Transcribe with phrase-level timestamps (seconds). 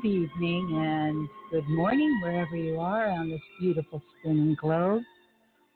[0.00, 5.02] good evening and good morning wherever you are on this beautiful spinning globe.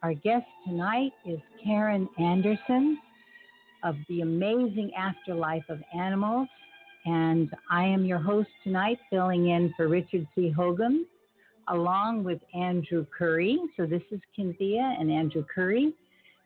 [0.02, 2.98] Our guest tonight is Karen Anderson
[3.82, 6.48] of the amazing Afterlife of Animals.
[7.04, 10.52] And I am your host tonight, filling in for Richard C.
[10.56, 11.04] Hoagland,
[11.68, 13.58] along with Andrew Curry.
[13.76, 15.92] So this is Cynthia and Andrew Curry.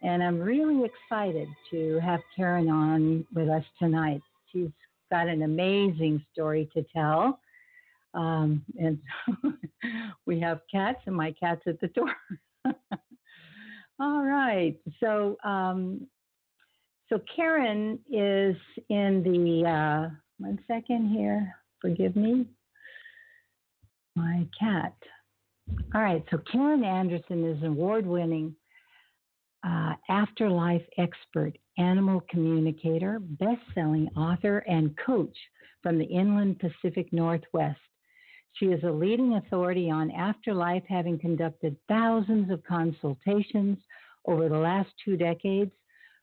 [0.02, 4.22] And I'm really excited to have Karen on with us tonight.
[4.52, 4.70] She's
[5.10, 7.38] got an amazing story to tell.
[8.14, 8.98] Um, and
[10.26, 12.14] we have cats, and my cat's at the door.
[14.00, 14.76] All right.
[15.00, 16.06] So, um,
[17.08, 18.56] so Karen is
[18.88, 21.54] in the uh, one second here.
[21.80, 22.46] Forgive me.
[24.14, 24.94] My cat.
[25.94, 26.24] All right.
[26.30, 28.54] So Karen Anderson is an award-winning
[29.66, 35.36] uh, afterlife expert, animal communicator, best-selling author, and coach
[35.82, 37.78] from the inland Pacific Northwest.
[38.54, 43.78] She is a leading authority on afterlife, having conducted thousands of consultations
[44.24, 45.72] over the last two decades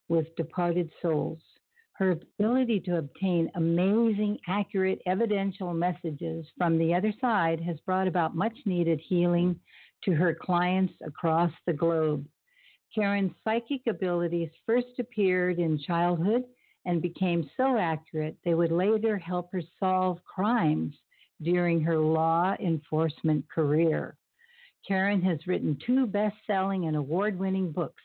[0.10, 1.40] with departed souls.
[1.94, 8.36] Her ability to obtain amazing, accurate, evidential messages from the other side has brought about
[8.36, 9.58] much needed healing
[10.04, 12.28] to her clients across the globe.
[12.94, 16.44] Karen's psychic abilities first appeared in childhood
[16.86, 20.96] and became so accurate they would later help her solve crimes
[21.42, 24.16] during her law enforcement career.
[24.88, 28.04] Karen has written two best selling and award winning books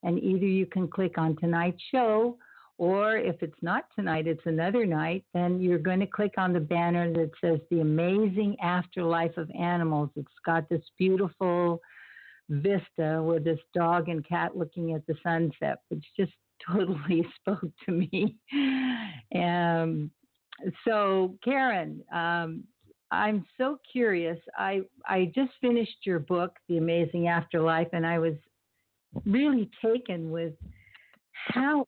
[0.04, 2.38] and either you can click on tonight's show
[2.78, 6.62] or if it's not tonight, it's another night, then you're going to click on the
[6.62, 10.12] banner that says The Amazing Afterlife of Animals.
[10.16, 11.82] It's got this beautiful
[12.48, 16.32] vista with this dog and cat looking at the sunset, It's just
[16.72, 18.38] totally spoke to me.
[19.36, 20.12] Um,
[20.86, 22.64] so, Karen, um,
[23.12, 24.38] I'm so curious.
[24.58, 28.36] I I just finished your book, The Amazing Afterlife, and I was
[29.26, 30.54] really taken with
[31.34, 31.88] how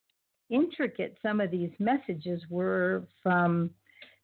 [0.50, 3.70] intricate some of these messages were from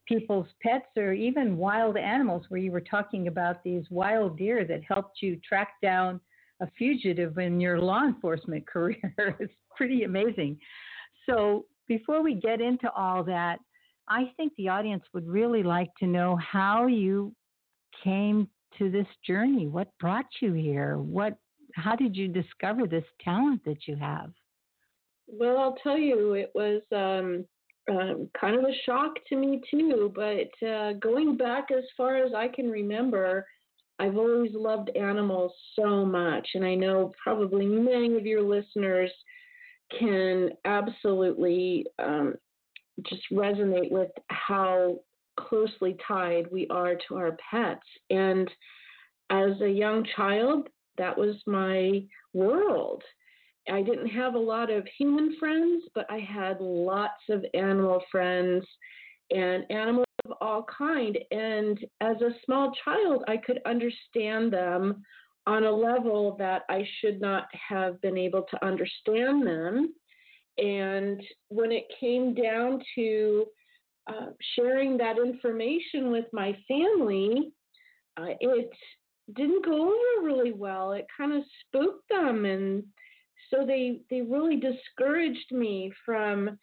[0.08, 4.82] people's pets or even wild animals, where you were talking about these wild deer that
[4.84, 6.20] helped you track down
[6.62, 9.14] a fugitive in your law enforcement career.
[9.40, 10.58] it's pretty amazing.
[11.26, 13.60] So, before we get into all that,
[14.10, 17.34] I think the audience would really like to know how you
[18.04, 19.68] came to this journey.
[19.68, 20.98] What brought you here?
[20.98, 21.38] What
[21.76, 24.32] how did you discover this talent that you have?
[25.28, 27.46] Well, I'll tell you, it was um,
[27.90, 30.12] um, kind of a shock to me too.
[30.16, 33.46] But uh, going back as far as I can remember,
[34.00, 39.12] I've always loved animals so much, and I know probably many of your listeners
[40.00, 42.36] can absolutely um,
[43.10, 45.00] just resonate with how
[45.40, 47.86] closely tied we are to our pets.
[48.10, 48.50] And
[49.30, 50.68] as a young child,
[50.98, 52.04] that was my
[52.34, 53.04] world.
[53.72, 58.66] I didn't have a lot of human friends, but I had lots of animal friends
[59.32, 61.18] and animals of all kind.
[61.32, 65.04] And as a small child, I could understand them
[65.46, 69.94] on a level that I should not have been able to understand them.
[70.58, 73.46] And when it came down to
[74.08, 77.52] uh, sharing that information with my family,
[78.18, 78.70] uh, it
[79.36, 80.94] didn't go over really well.
[80.94, 82.84] It kind of spooked them, and
[83.52, 86.58] so they they really discouraged me from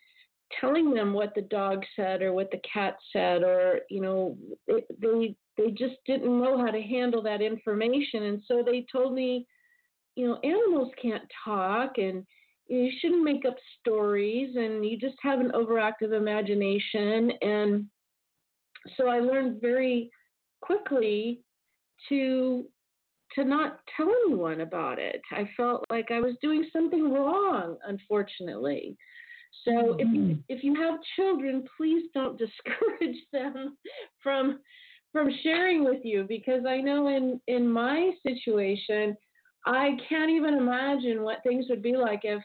[0.61, 4.37] telling them what the dog said or what the cat said, or you know,
[4.67, 9.47] they they just didn't know how to handle that information, and so they told me,
[10.17, 12.27] you know, animals can't talk and
[12.67, 17.85] you shouldn't make up stories and you just have an overactive imagination and
[18.97, 20.11] so I learned very
[20.61, 21.41] quickly
[22.09, 22.67] to
[23.35, 25.21] to not tell anyone about it.
[25.33, 28.97] I felt like I was doing something wrong, unfortunately.
[29.65, 30.01] So mm-hmm.
[30.01, 30.41] if you mm-hmm.
[30.49, 33.77] if you have children, please don't discourage them
[34.23, 34.61] from
[35.13, 39.17] from sharing with you because I know in in my situation,
[39.67, 42.43] I can't even imagine what things would be like if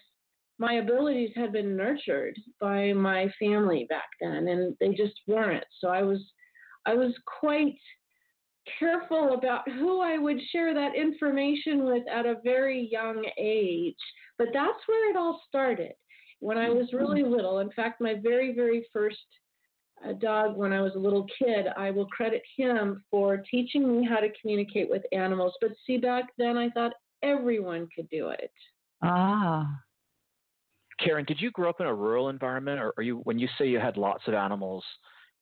[0.59, 5.63] my abilities had been nurtured by my family back then and they just weren't.
[5.79, 6.19] So I was
[6.85, 7.75] I was quite
[8.77, 13.95] careful about who I would share that information with at a very young age.
[14.37, 15.93] But that's where it all started
[16.39, 17.59] when I was really little.
[17.59, 19.17] In fact, my very, very first
[20.05, 24.07] uh, dog, when I was a little kid, I will credit him for teaching me
[24.07, 25.53] how to communicate with animals.
[25.61, 26.93] But see, back then I thought
[27.23, 28.51] everyone could do it.
[29.01, 29.67] Ah.
[31.03, 33.67] Karen, did you grow up in a rural environment, or are you when you say
[33.67, 34.83] you had lots of animals?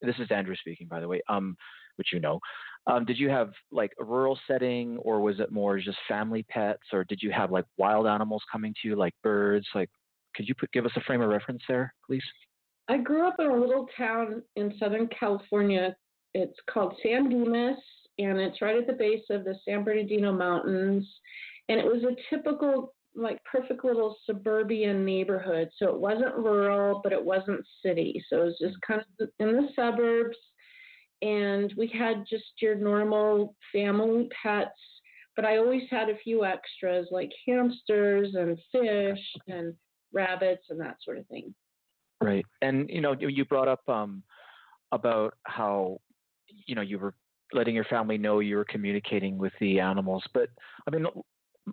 [0.02, 1.22] This is Andrew speaking, by the way.
[1.30, 1.58] Um,
[1.98, 2.40] which you know.
[2.86, 6.84] Um, did you have like a rural setting, or was it more just family pets,
[6.94, 9.68] or did you have like wild animals coming to you, like birds?
[9.76, 9.90] Like,
[10.38, 12.24] could you put, give us a frame of reference there, please?
[12.88, 15.96] I grew up in a little town in Southern California.
[16.34, 17.78] It's called San Dimas,
[18.20, 21.06] and it's right at the base of the San Bernardino Mountains.
[21.68, 25.70] And it was a typical, like, perfect little suburban neighborhood.
[25.78, 28.24] So it wasn't rural, but it wasn't city.
[28.30, 30.38] So it was just kind of in the suburbs
[31.22, 34.70] and we had just your normal family pets
[35.36, 39.74] but i always had a few extras like hamsters and fish and
[40.14, 41.54] rabbits and that sort of thing
[42.22, 44.24] right and you know you brought up um
[44.92, 46.00] about how
[46.66, 47.14] you know you were
[47.54, 50.50] letting your family know you were communicating with the animals but
[50.88, 51.06] i mean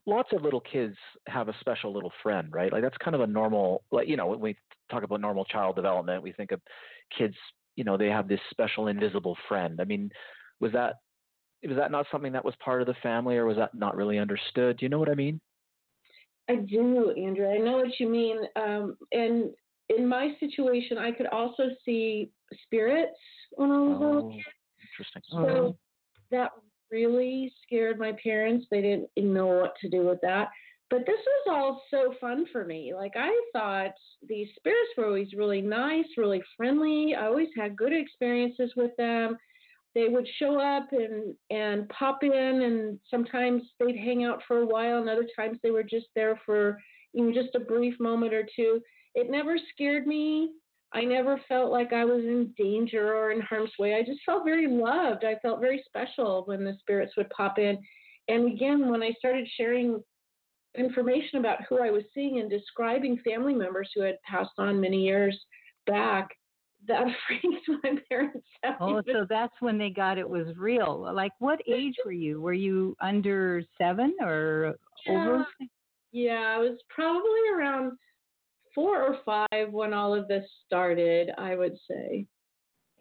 [0.07, 0.97] lots of little kids
[1.29, 4.27] have a special little friend right like that's kind of a normal like you know
[4.27, 4.57] when we
[4.91, 6.61] talk about normal child development we think of
[7.17, 7.37] kids
[7.77, 9.81] you know they have this special invisible friend.
[9.81, 10.11] I mean,
[10.61, 10.95] was that
[11.67, 14.19] was that not something that was part of the family, or was that not really
[14.19, 14.79] understood?
[14.79, 15.41] Do you know what I mean?
[16.49, 17.49] I do, Andrew.
[17.49, 18.39] I know what you mean.
[18.57, 19.51] Um, and
[19.89, 22.31] in my situation, I could also see
[22.65, 23.17] spirits
[23.53, 24.45] when I was oh, a little kid.
[24.93, 25.23] Interesting.
[25.31, 25.77] So
[26.31, 26.51] that
[26.91, 28.67] really scared my parents.
[28.71, 30.49] They didn't know what to do with that.
[30.91, 32.93] But this was all so fun for me.
[32.95, 33.95] Like I thought
[34.29, 37.15] these spirits were always really nice, really friendly.
[37.19, 39.37] I always had good experiences with them.
[39.95, 44.67] They would show up and and pop in, and sometimes they'd hang out for a
[44.67, 46.79] while, and other times they were just there for
[47.15, 48.81] know just a brief moment or two.
[49.15, 50.51] It never scared me.
[50.93, 53.95] I never felt like I was in danger or in harm's way.
[53.95, 55.25] I just felt very loved.
[55.25, 57.79] I felt very special when the spirits would pop in.
[58.29, 60.01] And again, when I started sharing
[60.77, 65.05] information about who I was seeing and describing family members who had passed on many
[65.05, 65.39] years
[65.87, 66.29] back,
[66.89, 68.77] that freaked my parents out.
[68.81, 71.11] Oh, so that's when they got it was real.
[71.13, 72.41] Like, what age were you?
[72.41, 74.75] Were you under seven or
[75.07, 75.13] yeah.
[75.13, 75.47] over?
[76.13, 77.93] Yeah, I was probably around
[78.75, 82.27] four or five when all of this started, I would say.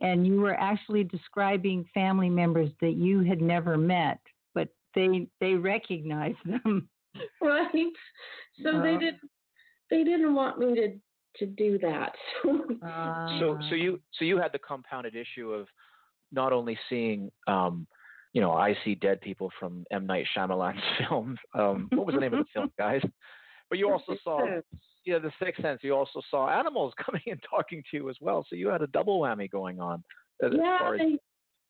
[0.01, 4.19] And you were actually describing family members that you had never met,
[4.53, 6.89] but they they recognized them.
[7.41, 7.71] right?
[8.63, 8.99] So they uh.
[8.99, 9.29] didn't
[9.89, 10.93] they didn't want me to
[11.37, 12.13] to do that.
[12.85, 15.67] uh, so so you so you had the compounded issue of
[16.31, 17.87] not only seeing um,
[18.33, 21.37] you know, I see dead people from M Night Shyamalan's film.
[21.53, 23.01] Um, what was the name of the film, guys?
[23.69, 24.45] But you also saw
[25.05, 25.79] yeah, the Sixth Sense.
[25.83, 28.45] You also saw animals coming and talking to you as well.
[28.49, 30.03] So you had a double whammy going on.
[30.41, 31.19] yeah, as,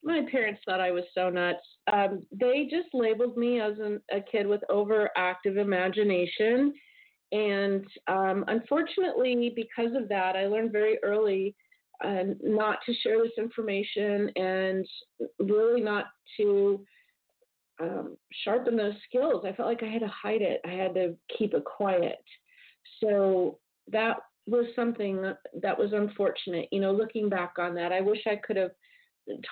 [0.04, 1.60] my parents thought I was so nuts.
[1.92, 6.74] Um, they just labeled me as an, a kid with overactive imagination.
[7.34, 11.56] And um, unfortunately, because of that, I learned very early
[12.04, 14.86] uh, not to share this information and
[15.40, 16.06] really not
[16.38, 16.86] to
[17.82, 19.46] um, sharpen those skills.
[19.48, 22.24] I felt like I had to hide it, I had to keep it quiet.
[23.02, 23.58] So
[23.92, 26.68] that was something that, was unfortunate.
[26.72, 28.72] You know, looking back on that, I wish I could have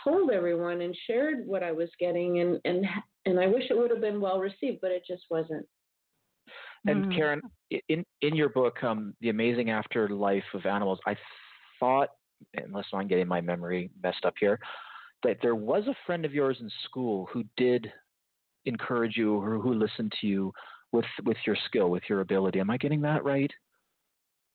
[0.04, 2.86] told everyone and shared what I was getting, and and
[3.26, 5.66] and I wish it would have been well received, but it just wasn't.
[6.88, 7.16] And mm.
[7.16, 7.42] Karen,
[7.90, 11.16] in in your book, um, "The Amazing Afterlife of Animals," I
[11.80, 12.10] thought,
[12.56, 14.60] unless I'm getting my memory messed up here,
[15.24, 17.92] that there was a friend of yours in school who did
[18.66, 20.54] encourage you or who listened to you
[20.92, 22.60] with with your skill, with your ability.
[22.60, 23.52] Am I getting that right?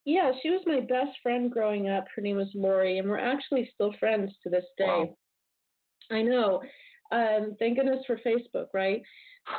[0.05, 2.05] Yeah, she was my best friend growing up.
[2.15, 4.87] Her name was Lori, and we're actually still friends to this day.
[4.87, 5.17] Wow.
[6.13, 6.63] I know.
[7.11, 9.03] Um, thank goodness for Facebook, right?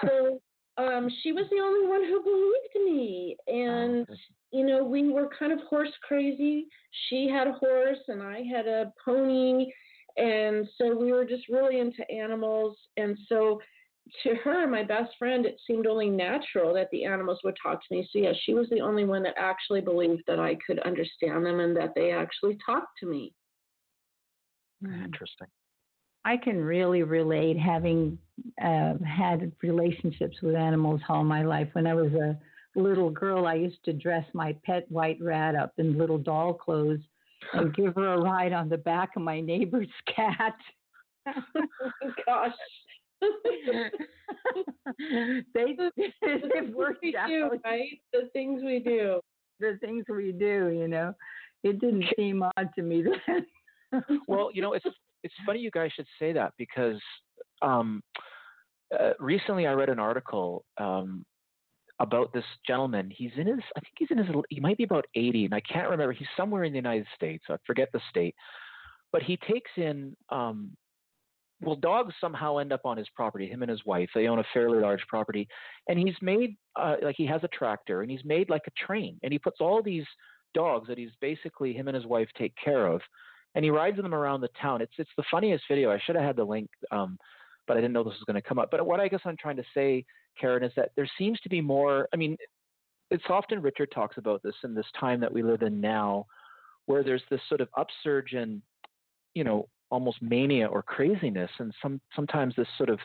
[0.02, 0.42] So
[0.78, 4.16] um, she was the only one who believed me, and oh,
[4.52, 6.68] you know we were kind of horse crazy.
[7.10, 9.72] She had a horse, and I had a pony,
[10.18, 12.78] And so we were just really into animals.
[12.98, 13.60] And so
[14.24, 17.96] to her, my best friend, it seemed only natural that the animals would talk to
[17.96, 18.08] me.
[18.12, 21.60] So, yeah, she was the only one that actually believed that I could understand them
[21.60, 23.34] and that they actually talked to me.
[24.84, 25.04] Hmm.
[25.06, 25.48] Interesting.
[26.28, 28.18] I can really relate having
[28.62, 31.70] uh, had relationships with animals all my life.
[31.72, 32.38] When I was a
[32.76, 37.00] little girl, I used to dress my pet white rat up in little doll clothes
[37.54, 40.58] and give her a ride on the back of my neighbor's cat.
[42.26, 42.52] gosh.
[45.54, 45.78] they
[46.24, 47.30] it worked we out.
[47.30, 48.02] Do, right?
[48.12, 49.22] The things we do.
[49.62, 51.14] The things we do, you know.
[51.64, 53.46] It didn't seem odd to me then.
[54.28, 54.86] well, you know, it's
[55.28, 57.02] it's funny you guys should say that because
[57.62, 58.02] um,
[58.98, 61.26] uh, recently I read an article um,
[62.00, 63.12] about this gentleman.
[63.14, 65.62] He's in his, I think he's in his, he might be about 80, and I
[65.62, 66.14] can't remember.
[66.14, 67.44] He's somewhere in the United States.
[67.50, 68.36] I forget the state,
[69.12, 70.72] but he takes in um,
[71.62, 73.48] well, dogs somehow end up on his property.
[73.48, 75.48] Him and his wife, they own a fairly large property,
[75.90, 79.18] and he's made uh, like he has a tractor, and he's made like a train,
[79.24, 80.06] and he puts all these
[80.54, 83.02] dogs that he's basically him and his wife take care of,
[83.56, 84.82] and he rides them around the town.
[84.82, 85.92] It's it's the funniest video.
[85.92, 87.18] I should have had the link, um,
[87.68, 88.70] but I didn't know this was going to come up.
[88.72, 90.06] But what I guess I'm trying to say,
[90.40, 92.08] Karen, is that there seems to be more.
[92.14, 92.38] I mean,
[93.10, 96.26] it's often Richard talks about this in this time that we live in now,
[96.86, 98.62] where there's this sort of upsurge in,
[99.34, 103.00] you know, almost mania or craziness, and some sometimes this sort of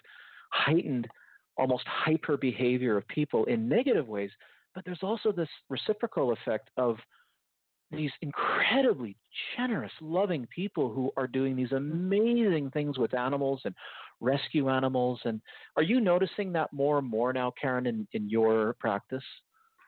[0.50, 1.08] heightened,
[1.56, 4.30] almost hyper behavior of people in negative ways.
[4.74, 6.96] But there's also this reciprocal effect of
[7.92, 9.16] these incredibly
[9.56, 13.74] generous, loving people who are doing these amazing things with animals and
[14.20, 15.20] rescue animals.
[15.24, 15.40] And
[15.76, 19.24] are you noticing that more and more now, Karen, in, in your practice?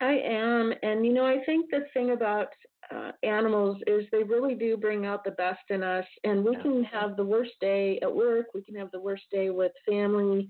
[0.01, 0.73] I am.
[0.83, 2.47] And, you know, I think the thing about
[2.93, 6.05] uh, animals is they really do bring out the best in us.
[6.23, 9.49] And we can have the worst day at work, we can have the worst day
[9.49, 10.47] with family.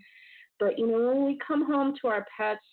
[0.60, 2.66] But, you know, when we come home to our pets,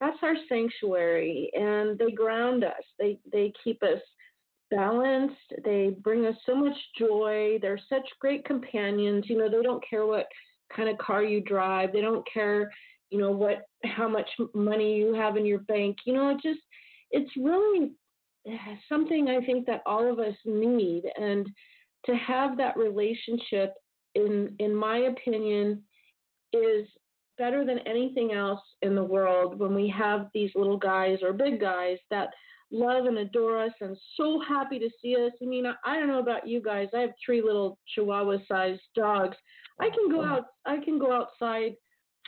[0.00, 2.82] that's our sanctuary and they ground us.
[2.98, 4.00] They they keep us
[4.70, 5.34] balanced.
[5.64, 7.58] They bring us so much joy.
[7.60, 9.24] They're such great companions.
[9.28, 10.26] You know, they don't care what
[10.74, 11.92] kind of car you drive.
[11.92, 12.70] They don't care,
[13.10, 15.96] you know, what how much money you have in your bank.
[16.06, 16.60] You know, it just
[17.10, 17.92] it's really
[18.46, 21.46] eh, something I think that all of us need, and
[22.06, 23.74] to have that relationship,
[24.14, 25.82] in in my opinion,
[26.52, 26.86] is
[27.38, 29.58] better than anything else in the world.
[29.58, 32.28] When we have these little guys or big guys that
[32.72, 35.32] love and adore us and so happy to see us.
[35.42, 36.88] I mean, I, don't know about you guys.
[36.94, 39.36] I have three little Chihuahua-sized dogs.
[39.80, 40.46] I can go out.
[40.66, 41.74] I can go outside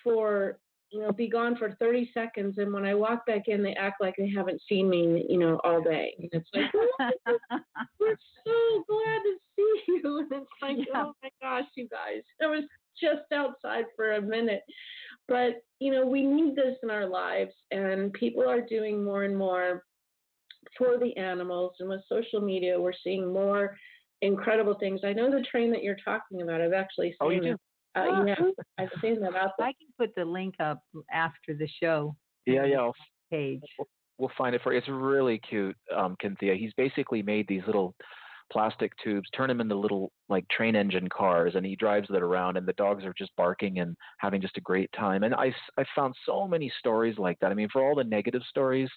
[0.02, 0.58] for
[0.92, 4.00] you know, be gone for 30 seconds, and when I walk back in, they act
[4.00, 6.14] like they haven't seen me, you know, all day.
[6.18, 7.58] And it's like, oh,
[7.98, 10.28] we're so glad to see you.
[10.32, 11.04] And it's like, yeah.
[11.06, 12.64] oh my gosh, you guys, I was
[13.00, 14.62] just outside for a minute.
[15.28, 19.36] But, you know, we need this in our lives, and people are doing more and
[19.36, 19.84] more
[20.76, 21.74] for the animals.
[21.80, 23.76] And with social media, we're seeing more
[24.22, 25.00] incredible things.
[25.04, 26.60] I know the train that you're talking about.
[26.60, 27.56] I've actually seen oh, you do?
[27.94, 28.34] Uh, oh, yeah,
[28.78, 29.68] I've seen that out there.
[29.68, 30.80] I can put the link up
[31.12, 32.16] after the show.
[32.46, 32.78] Yeah, yeah.
[32.78, 32.94] I'll,
[33.30, 33.60] page.
[34.18, 34.78] We'll, find it for you.
[34.78, 36.54] It's really cute, um, Cynthia.
[36.54, 37.94] He's basically made these little
[38.52, 42.56] plastic tubes, turn them into little like train engine cars, and he drives that around,
[42.56, 45.22] and the dogs are just barking and having just a great time.
[45.24, 47.50] And I, I found so many stories like that.
[47.50, 48.90] I mean, for all the negative stories,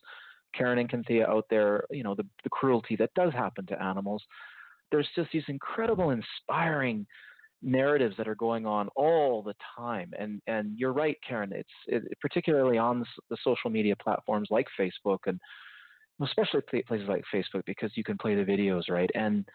[0.57, 4.23] Karen and Cynthia out there, you know, the, the cruelty that does happen to animals,
[4.91, 7.05] there's just these incredible, inspiring
[7.61, 10.11] narratives that are going on all the time.
[10.17, 11.51] And and you're right, Karen.
[11.53, 15.39] It's it, particularly on the, the, social media platforms like Facebook and
[16.23, 19.09] especially places like Facebook because you can play the videos, right?
[19.15, 19.45] And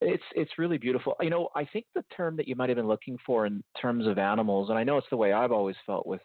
[0.00, 1.14] it's it's really beautiful.
[1.20, 4.06] You know, I think the term that you might have been looking for in terms
[4.06, 6.20] of animals, and I know it's the way I've always felt with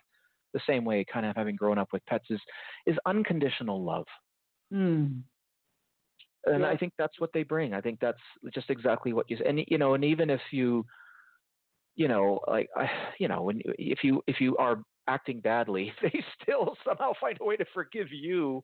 [0.53, 2.39] the same way, kind of having grown up with pets, is
[2.87, 4.05] is unconditional love.
[4.73, 5.21] Mm.
[6.47, 6.69] And yeah.
[6.69, 7.73] I think that's what they bring.
[7.73, 8.21] I think that's
[8.53, 9.45] just exactly what you say.
[9.47, 10.85] and you know, and even if you
[11.95, 16.23] you know, like, I, you know, when if you if you are acting badly, they
[16.41, 18.63] still somehow find a way to forgive you,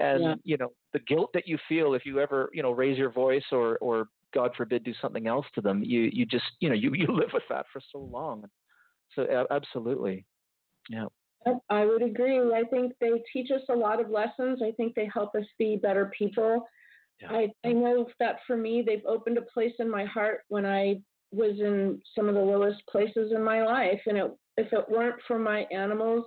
[0.00, 0.34] and yeah.
[0.44, 3.44] you know, the guilt that you feel if you ever, you know, raise your voice
[3.52, 6.92] or or God forbid do something else to them, you you just, you know, you
[6.94, 8.44] you live with that for so long.
[9.14, 10.24] So absolutely,
[10.90, 11.06] yeah.
[11.70, 12.38] I would agree.
[12.38, 14.60] I think they teach us a lot of lessons.
[14.62, 16.66] I think they help us be better people.
[17.20, 17.30] Yeah.
[17.30, 21.00] I, I know that for me, they've opened a place in my heart when I
[21.30, 24.00] was in some of the lowest places in my life.
[24.06, 26.24] And it, if it weren't for my animals,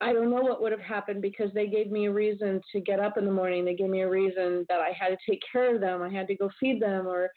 [0.00, 3.00] I don't know what would have happened because they gave me a reason to get
[3.00, 3.64] up in the morning.
[3.64, 6.02] They gave me a reason that I had to take care of them.
[6.02, 7.30] I had to go feed them or,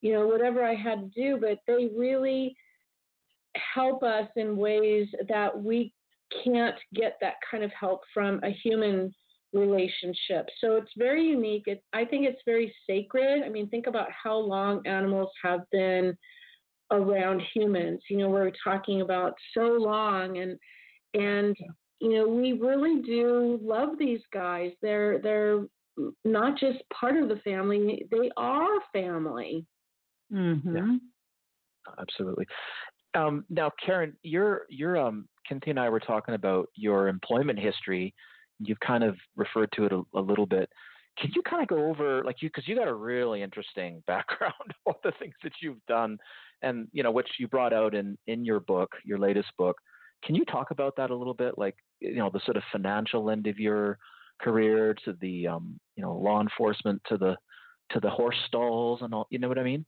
[0.00, 2.56] you know, whatever I had to do, but they really
[3.74, 5.92] help us in ways that we
[6.44, 9.14] can't get that kind of help from a human
[9.52, 10.46] relationship.
[10.60, 11.64] So it's very unique.
[11.66, 13.42] It, I think it's very sacred.
[13.44, 16.16] I mean, think about how long animals have been
[16.90, 18.00] around humans.
[18.08, 20.58] You know, we're talking about so long and
[21.14, 21.56] and
[22.00, 24.72] you know, we really do love these guys.
[24.82, 25.64] They're they're
[26.24, 29.64] not just part of the family, they are family.
[30.32, 30.76] Mm-hmm.
[30.76, 30.96] Yeah.
[32.00, 32.46] Absolutely.
[33.14, 38.14] Um, now, Karen, you're you're um, Cynthia and I were talking about your employment history.
[38.58, 40.68] You've kind of referred to it a, a little bit.
[41.18, 44.54] Can you kind of go over like you because you got a really interesting background
[44.86, 46.18] of the things that you've done,
[46.62, 49.76] and you know which you brought out in in your book, your latest book.
[50.24, 53.30] Can you talk about that a little bit, like you know the sort of financial
[53.30, 53.98] end of your
[54.40, 57.36] career to the um, you know law enforcement to the
[57.90, 59.86] to the horse stalls and all you know what I mean?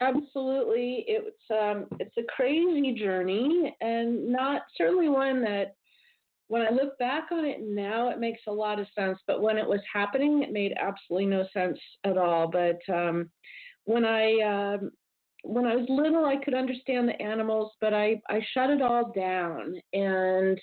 [0.00, 5.74] Absolutely, it's um, it's a crazy journey, and not certainly one that
[6.48, 9.18] when I look back on it now, it makes a lot of sense.
[9.26, 12.46] But when it was happening, it made absolutely no sense at all.
[12.46, 13.30] But um,
[13.84, 14.90] when I um,
[15.44, 19.12] when I was little, I could understand the animals, but I I shut it all
[19.16, 20.60] down and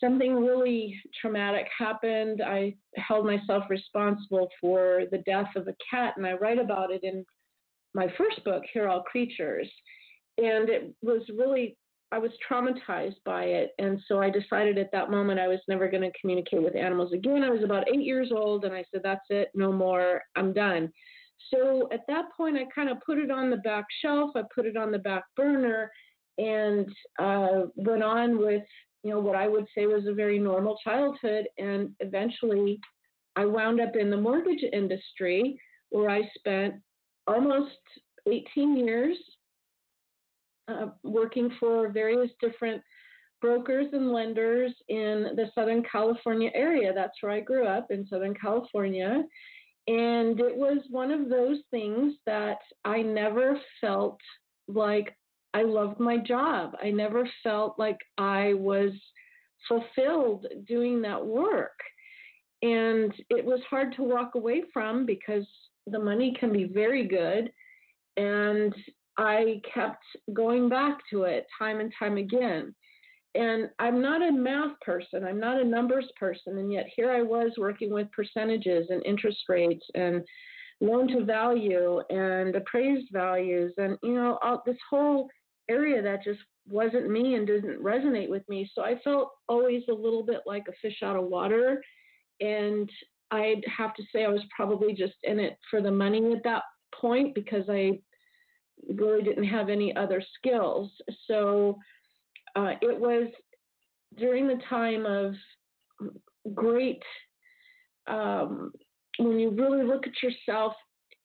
[0.00, 2.42] something really traumatic happened.
[2.42, 7.04] I held myself responsible for the death of a cat, and I write about it
[7.04, 7.24] in
[7.94, 9.70] my first book, Hear All Creatures.
[10.38, 11.76] And it was really,
[12.12, 13.70] I was traumatized by it.
[13.78, 17.12] And so I decided at that moment I was never going to communicate with animals
[17.12, 17.42] again.
[17.42, 20.90] I was about eight years old, and I said, That's it, no more, I'm done.
[21.52, 24.66] So at that point, I kind of put it on the back shelf, I put
[24.66, 25.90] it on the back burner,
[26.38, 26.88] and
[27.18, 28.62] uh, went on with
[29.02, 31.46] you know, what I would say was a very normal childhood.
[31.58, 32.78] And eventually
[33.36, 35.58] I wound up in the mortgage industry
[35.90, 36.74] where I spent
[37.34, 37.78] almost
[38.30, 39.16] 18 years
[40.68, 42.82] uh, working for various different
[43.40, 46.92] brokers and lenders in the Southern California area.
[46.94, 49.22] That's where I grew up in Southern California.
[49.88, 54.20] And it was one of those things that I never felt
[54.68, 55.16] like
[55.54, 56.76] I loved my job.
[56.82, 58.92] I never felt like I was
[59.66, 61.78] fulfilled doing that work.
[62.62, 65.46] And it was hard to walk away from because
[65.86, 67.50] the money can be very good.
[68.16, 68.74] And
[69.16, 72.74] I kept going back to it time and time again.
[73.34, 76.58] And I'm not a math person, I'm not a numbers person.
[76.58, 80.24] And yet here I was working with percentages and interest rates and
[80.80, 85.28] loan to value and appraised values and, you know, all, this whole
[85.68, 88.68] area that just wasn't me and didn't resonate with me.
[88.74, 91.82] So I felt always a little bit like a fish out of water.
[92.40, 92.90] And
[93.30, 96.62] I'd have to say I was probably just in it for the money at that
[96.94, 97.98] point because I
[98.88, 100.90] really didn't have any other skills.
[101.26, 101.78] So
[102.56, 103.28] uh, it was
[104.16, 105.34] during the time of
[106.54, 107.02] great,
[108.06, 108.72] um,
[109.18, 110.72] when you really look at yourself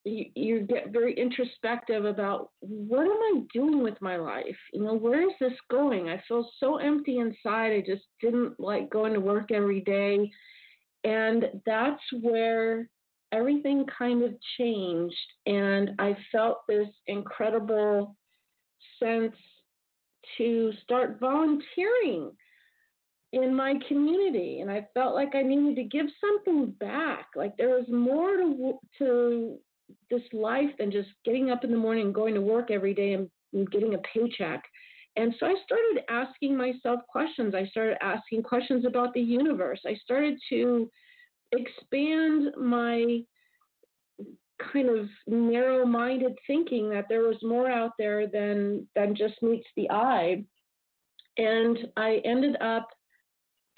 [0.06, 4.56] you, you get very introspective about what am I doing with my life?
[4.72, 6.10] You know, where is this going?
[6.10, 7.72] I feel so empty inside.
[7.72, 10.32] I just didn't like going to work every day.
[11.06, 12.90] And that's where
[13.32, 15.16] everything kind of changed.
[15.46, 18.16] And I felt this incredible
[19.02, 19.36] sense
[20.38, 22.32] to start volunteering
[23.34, 27.70] in my community and i felt like i needed to give something back like there
[27.70, 29.60] was more to to
[30.10, 33.14] this life than just getting up in the morning and going to work every day
[33.14, 34.64] and, and getting a paycheck.
[35.18, 37.56] And so I started asking myself questions.
[37.56, 39.80] I started asking questions about the universe.
[39.86, 40.90] I started to
[41.52, 43.22] expand my
[44.74, 49.90] kind of narrow-minded thinking that there was more out there than than just meets the
[49.90, 50.44] eye.
[51.38, 52.88] And I ended up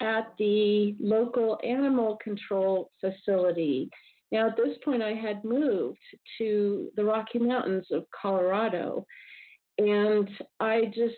[0.00, 3.90] at the local animal control facility
[4.30, 5.98] now, at this point, I had moved
[6.38, 9.06] to the Rocky Mountains of Colorado,
[9.78, 10.28] and
[10.60, 11.14] I just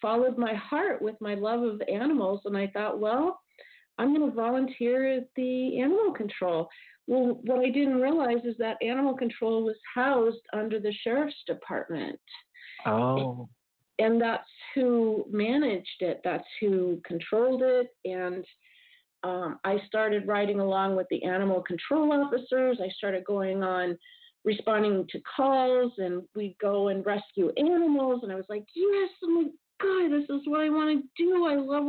[0.00, 2.42] followed my heart with my love of animals.
[2.44, 3.40] And I thought, well,
[3.98, 6.68] I'm going to volunteer at the animal control.
[7.06, 12.18] Well, what I didn't realize is that animal control was housed under the sheriff's department.
[12.86, 13.48] Oh.
[13.98, 17.88] And that's who managed it, that's who controlled it.
[18.04, 18.44] And
[19.22, 22.80] um, I started riding along with the animal control officers.
[22.82, 23.96] I started going on
[24.44, 28.20] responding to calls, and we'd go and rescue animals.
[28.22, 29.48] And I was like, yes, oh my
[29.80, 31.46] God, this is what I want to do.
[31.46, 31.84] I love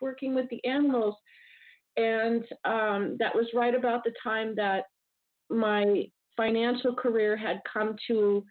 [0.00, 1.14] working with the animals.
[1.96, 4.84] And um, that was right about the time that
[5.48, 6.04] my
[6.36, 8.44] financial career had come to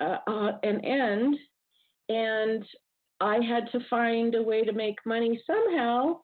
[0.00, 1.36] uh, uh, an end,
[2.08, 2.64] and
[3.20, 6.18] I had to find a way to make money somehow.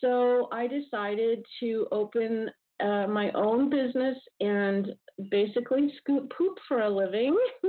[0.00, 4.94] So I decided to open uh, my own business and
[5.30, 7.36] basically scoop poop for a living.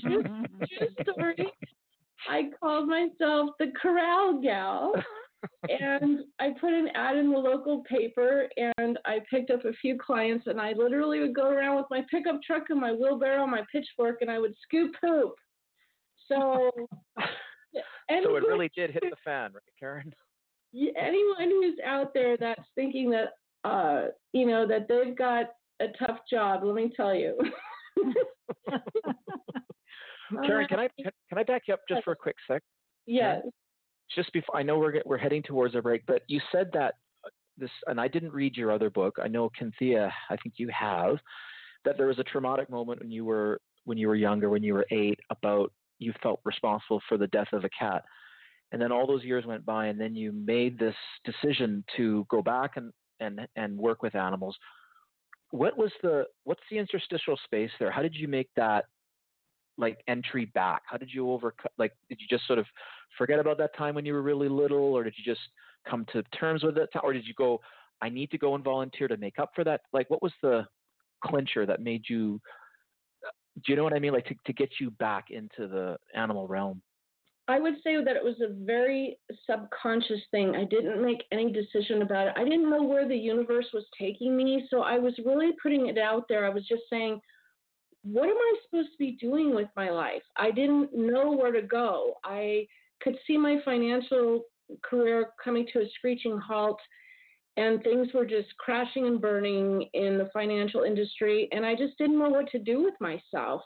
[0.00, 1.46] true, true story.
[2.28, 4.92] I called myself the Corral Gal.
[5.68, 9.96] and I put an ad in the local paper and I picked up a few
[9.98, 13.62] clients and I literally would go around with my pickup truck and my wheelbarrow, my
[13.72, 15.34] pitchfork, and I would scoop poop.
[16.28, 16.70] So,
[17.16, 20.12] so it really did hit the fan, right, Karen?
[20.74, 23.30] Anyone who's out there that's thinking that,
[23.64, 25.46] uh, you know, that they've got
[25.80, 27.38] a tough job, let me tell you.
[30.46, 30.88] Karen, can I
[31.28, 32.62] can I back you up just for a quick sec?
[33.06, 33.42] Yes.
[34.14, 36.94] Just before I know we're we're heading towards a break, but you said that
[37.24, 39.16] uh, this, and I didn't read your other book.
[39.22, 41.16] I know Cynthia, I think you have,
[41.84, 44.74] that there was a traumatic moment when you were when you were younger, when you
[44.74, 48.04] were eight, about you felt responsible for the death of a cat,
[48.72, 50.94] and then all those years went by, and then you made this
[51.24, 54.56] decision to go back and and and work with animals.
[55.50, 57.90] What was the what's the interstitial space there?
[57.90, 58.84] How did you make that
[59.80, 60.82] like entry back?
[60.86, 61.72] How did you overcome?
[61.78, 62.66] Like, did you just sort of
[63.18, 65.40] forget about that time when you were really little, or did you just
[65.88, 67.60] come to terms with it, or did you go,
[68.02, 69.80] I need to go and volunteer to make up for that?
[69.92, 70.66] Like, what was the
[71.24, 72.40] clincher that made you?
[73.64, 74.12] Do you know what I mean?
[74.12, 76.82] Like to to get you back into the animal realm.
[77.50, 80.54] I would say that it was a very subconscious thing.
[80.54, 82.34] I didn't make any decision about it.
[82.36, 85.98] I didn't know where the universe was taking me, so I was really putting it
[85.98, 86.46] out there.
[86.46, 87.20] I was just saying,
[88.02, 90.22] what am I supposed to be doing with my life?
[90.36, 92.14] I didn't know where to go.
[92.24, 92.66] I
[93.02, 94.42] could see my financial
[94.82, 96.80] career coming to a screeching halt
[97.56, 102.18] and things were just crashing and burning in the financial industry and I just didn't
[102.18, 103.62] know what to do with myself.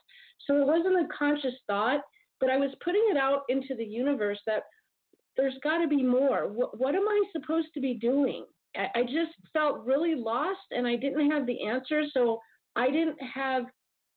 [0.46, 2.00] So it wasn't a conscious thought,
[2.44, 4.64] but I was putting it out into the universe that
[5.36, 6.48] there's got to be more.
[6.48, 8.44] What, what, am I supposed to be doing?
[8.76, 12.02] I, I just felt really lost and I didn't have the answer.
[12.12, 12.38] So
[12.76, 13.64] I didn't have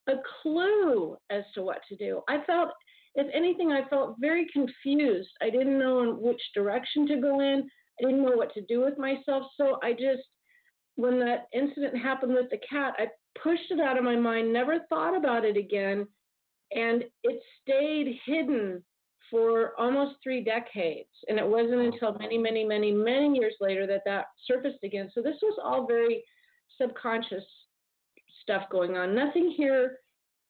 [0.10, 2.22] a clue as to what to do.
[2.28, 2.70] I felt,
[3.16, 5.30] if anything, I felt very confused.
[5.42, 7.68] I didn't know in which direction to go in.
[8.00, 9.44] I didn't know what to do with myself.
[9.56, 10.28] So I just,
[10.96, 13.08] when that incident happened with the cat, I
[13.42, 16.08] pushed it out of my mind, never thought about it again,
[16.72, 18.84] and it stayed hidden
[19.30, 21.10] for almost three decades.
[21.28, 25.10] And it wasn't until many, many, many, many years later that that surfaced again.
[25.14, 26.24] So this was all very
[26.80, 27.44] subconscious
[28.42, 29.16] stuff going on.
[29.16, 29.98] Nothing here.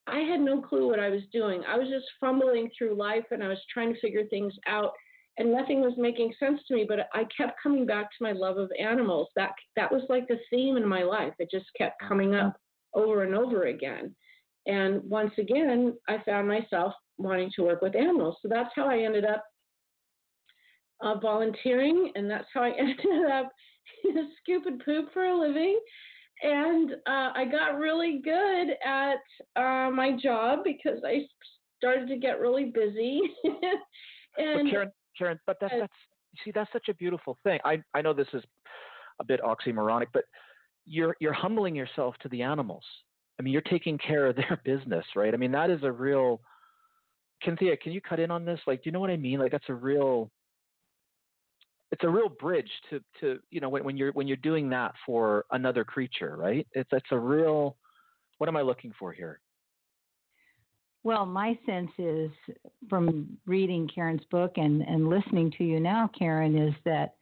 [0.05, 1.63] I had no clue what I was doing.
[1.67, 4.91] I was just fumbling through life and I was trying to figure things out
[5.37, 8.57] and nothing was making sense to me, but I kept coming back to my love
[8.57, 9.27] of animals.
[9.35, 11.33] That that was like the theme in my life.
[11.37, 12.57] It just kept coming up
[12.93, 14.15] over and over again.
[14.67, 18.37] And once again, I found myself wanting to work with animals.
[18.41, 19.43] So that's how I ended up
[21.01, 23.51] uh, volunteering, and that's how I ended up
[24.43, 25.79] scooping poop for a living
[26.43, 29.19] and uh, I got really good at
[29.55, 31.25] uh, my job because I
[31.77, 33.21] started to get really busy.
[34.37, 35.93] and but Karen, Karen, but that's that's
[36.43, 37.59] see that's such a beautiful thing.
[37.65, 38.43] I I know this is
[39.19, 40.25] a bit oxymoronic, but
[40.85, 42.83] you're you're humbling yourself to the animals.
[43.39, 45.33] I mean, you're taking care of their business, right?
[45.33, 46.41] I mean, that is a real.
[47.45, 48.59] Cynthia, can you cut in on this?
[48.65, 49.39] Like, do you know what I mean?
[49.39, 50.31] Like, that's a real
[51.91, 54.93] it's a real bridge to to you know when, when you're when you're doing that
[55.05, 56.67] for another creature, right?
[56.73, 57.77] It's it's a real.
[58.37, 59.39] What am I looking for here?
[61.03, 62.29] Well, my sense is
[62.89, 67.15] from reading Karen's book and, and listening to you now, Karen, is that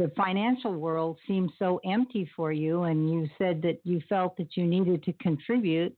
[0.00, 4.56] the financial world seems so empty for you, and you said that you felt that
[4.56, 5.94] you needed to contribute.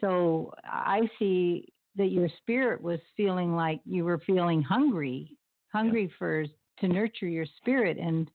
[0.00, 5.36] So I see that your spirit was feeling like you were feeling hungry,
[5.72, 6.16] hungry yeah.
[6.18, 6.46] for
[6.80, 8.28] to nurture your spirit and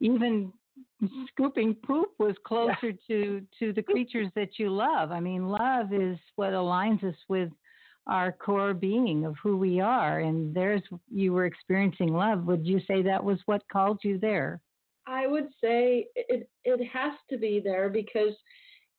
[0.00, 0.52] even
[1.28, 2.92] scooping poop was closer yeah.
[3.08, 7.50] to to the creatures that you love i mean love is what aligns us with
[8.06, 12.80] our core being of who we are and there's you were experiencing love would you
[12.86, 14.60] say that was what called you there?
[15.06, 18.34] I would say it it has to be there because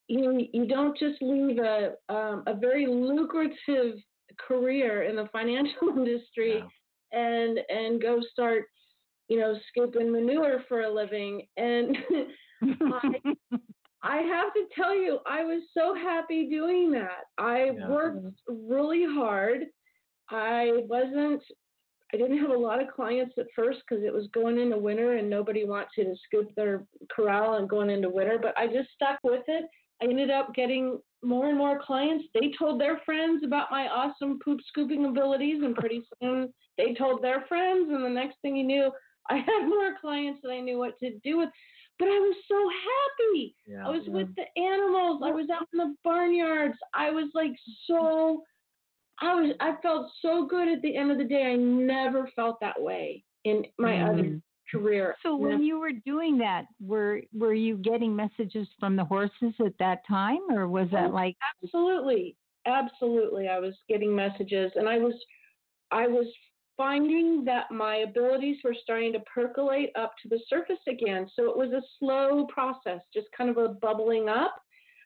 [0.08, 3.96] you you don't just leave a um, a very lucrative
[4.40, 6.64] career in the financial industry
[7.12, 8.66] and and go start
[9.28, 11.46] you know scooping manure for a living.
[11.58, 11.98] And
[12.64, 13.02] I,
[14.08, 17.90] I have to tell you i was so happy doing that i yeah.
[17.90, 19.66] worked really hard
[20.30, 21.44] i wasn't
[22.14, 25.18] i didn't have a lot of clients at first because it was going into winter
[25.18, 29.20] and nobody wanted to scoop their corral and going into winter but i just stuck
[29.24, 29.66] with it
[30.02, 32.26] I ended up getting more and more clients.
[32.34, 37.24] They told their friends about my awesome poop scooping abilities, and pretty soon they told
[37.24, 37.90] their friends.
[37.90, 38.92] And the next thing you knew,
[39.30, 41.50] I had more clients than I knew what to do with.
[42.00, 43.56] But I was so happy.
[43.66, 43.88] Yeah.
[43.88, 45.22] I was with the animals.
[45.26, 46.78] I was out in the barnyards.
[46.94, 47.54] I was like
[47.86, 48.44] so.
[49.20, 49.56] I was.
[49.60, 51.44] I felt so good at the end of the day.
[51.44, 54.10] I never felt that way in my Mm.
[54.10, 55.16] other career.
[55.24, 59.78] So when you were doing that, were were you getting messages from the horses at
[59.80, 64.98] that time, or was that Oh, like absolutely absolutely i was getting messages and i
[64.98, 65.14] was
[65.92, 66.28] i was
[66.78, 71.28] finding that my abilities were starting to percolate up to the surface again.
[71.36, 74.56] So it was a slow process just kind of a bubbling up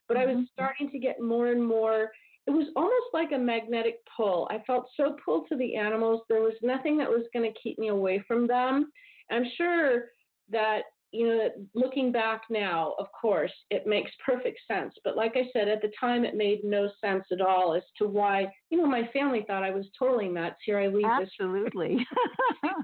[0.07, 0.49] but i was Mhm.
[0.51, 2.11] starting to get more and more
[2.47, 4.47] it was almost like a magnetic pull.
[4.51, 7.77] I felt so pulled to the animals there was nothing that was going to keep
[7.77, 8.91] me away from them.
[9.29, 10.11] I'm sure
[10.49, 10.81] that
[11.11, 14.93] you know, looking back now, of course, it makes perfect sense.
[15.03, 18.07] But like I said, at the time, it made no sense at all as to
[18.07, 20.55] why, you know, my family thought I was totally nuts.
[20.65, 22.05] Here I leave this absolutely?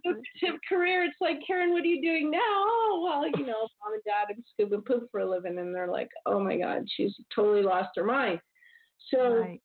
[0.03, 1.05] lucrative career.
[1.05, 2.39] It's like, Karen, what are you doing now?
[2.41, 5.57] Oh, well, you know, mom and dad and scoop and poop for a living.
[5.57, 8.39] And they're like, oh my God, she's totally lost her mind.
[9.13, 9.61] So, right.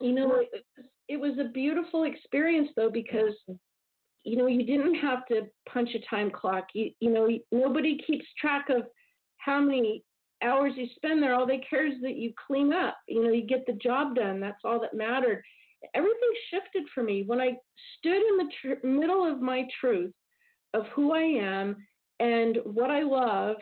[0.00, 0.64] you know, it,
[1.08, 3.34] it was a beautiful experience though because
[4.24, 6.66] you know you didn't have to punch a time clock.
[6.74, 8.82] You you know nobody keeps track of
[9.38, 10.02] how many
[10.42, 11.34] hours you spend there.
[11.34, 12.96] All they care is that you clean up.
[13.08, 14.40] You know you get the job done.
[14.40, 15.42] That's all that mattered.
[15.94, 17.56] Everything shifted for me when I
[17.98, 20.12] stood in the tr- middle of my truth
[20.72, 21.76] of who I am
[22.20, 23.56] and what I love.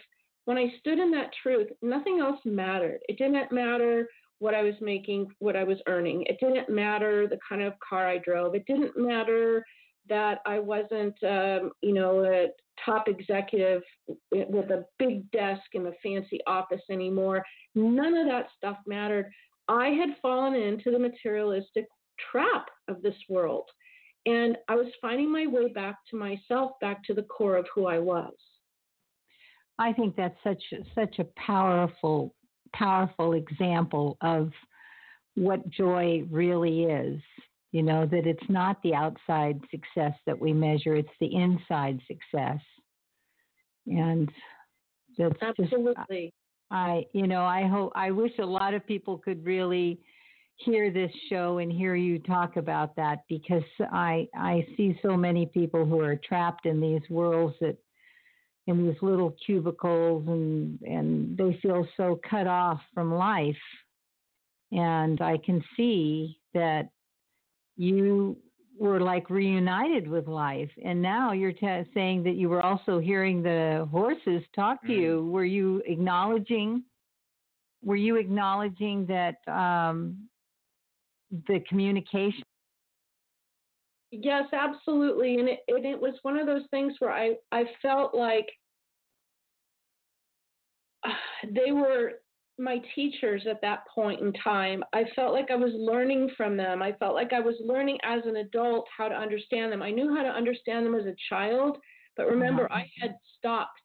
[0.44, 2.98] When I stood in that truth, nothing else mattered.
[3.08, 4.08] It didn't matter
[4.40, 6.24] what I was making, what I was earning.
[6.26, 8.56] It didn't matter the kind of car I drove.
[8.56, 9.64] It didn't matter
[10.08, 12.48] that I wasn't, um, you know, a
[12.84, 13.82] top executive
[14.30, 17.44] with a big desk in a fancy office anymore.
[17.74, 19.30] None of that stuff mattered.
[19.68, 21.86] I had fallen into the materialistic
[22.30, 23.64] trap of this world.
[24.26, 27.86] And I was finding my way back to myself, back to the core of who
[27.86, 28.32] I was.
[29.78, 30.62] I think that's such
[30.94, 32.34] such a powerful
[32.74, 34.50] powerful example of
[35.34, 37.20] what joy really is.
[37.72, 42.60] You know that it's not the outside success that we measure; it's the inside success.
[43.86, 44.30] And
[45.18, 46.32] that's just Absolutely.
[46.70, 49.98] I you know I hope I wish a lot of people could really
[50.56, 55.46] hear this show and hear you talk about that because I I see so many
[55.46, 57.76] people who are trapped in these worlds that
[58.66, 63.56] in these little cubicles and and they feel so cut off from life
[64.70, 66.90] and I can see that
[67.76, 68.36] you
[68.78, 73.42] were like reunited with life and now you're t- saying that you were also hearing
[73.42, 75.00] the horses talk to Mm.
[75.00, 76.82] you were you acknowledging
[77.84, 80.28] were you acknowledging that um,
[81.48, 82.42] the communication
[84.12, 85.38] Yes, absolutely.
[85.38, 88.46] And it, and it was one of those things where I, I felt like
[91.50, 92.20] they were
[92.58, 94.84] my teachers at that point in time.
[94.92, 96.82] I felt like I was learning from them.
[96.82, 99.82] I felt like I was learning as an adult how to understand them.
[99.82, 101.78] I knew how to understand them as a child,
[102.16, 102.34] but uh-huh.
[102.34, 103.78] remember, I had stopped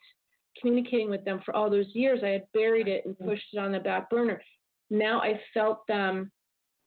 [0.59, 2.19] communicating with them for all those years.
[2.23, 3.29] I had buried it and mm-hmm.
[3.29, 4.41] pushed it on the back burner.
[4.89, 6.31] Now I felt them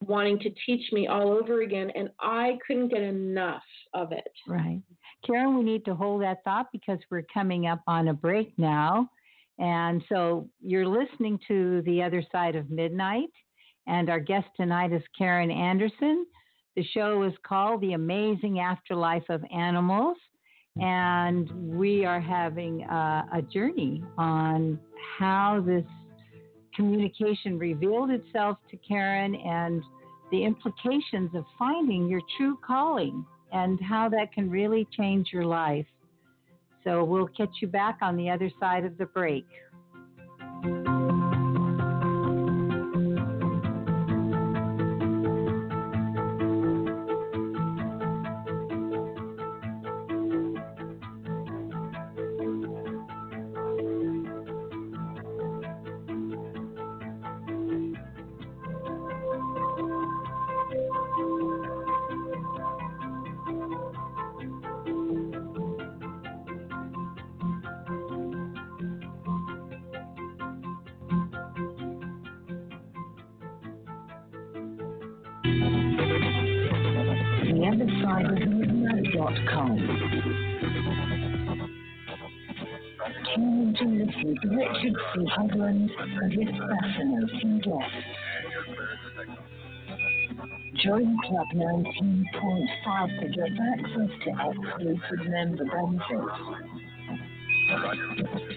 [0.03, 3.63] wanting to teach me all over again, and I couldn't get enough
[3.95, 4.33] of it.
[4.49, 4.81] Right.
[5.27, 9.11] Karen, we need to hold that thought because we're coming up on a break now.
[9.61, 13.29] And so you're listening to The Other Side of Midnight,
[13.87, 16.25] and our guest tonight is Karen Anderson.
[16.77, 20.17] The show is called The Amazing Afterlife of Animals,
[20.77, 24.81] and we are having uh, a journey on
[25.19, 25.85] how this
[26.75, 29.83] communication revealed itself to Karen and
[30.31, 35.87] the implications of finding your true calling and how that can really change your life.
[36.85, 39.47] So we'll catch you back on the other side of the break.
[77.81, 79.77] theothersideofmidnight.com.
[83.35, 85.21] tune in to listen to Richard C.
[85.37, 85.89] Hoagland
[86.23, 88.07] and his fascinating guests.
[90.85, 96.39] Join Club 19.5 to get access to exclusive member benefits.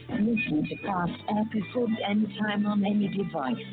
[0.10, 3.73] Listen to past episodes anytime on any device.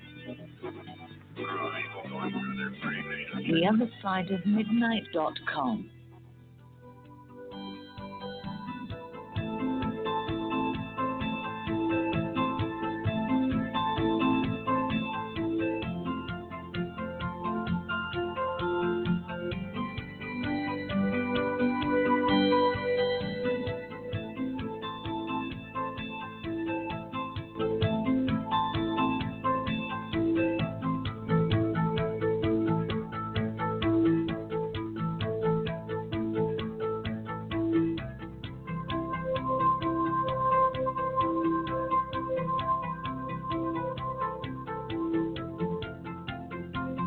[3.51, 3.65] The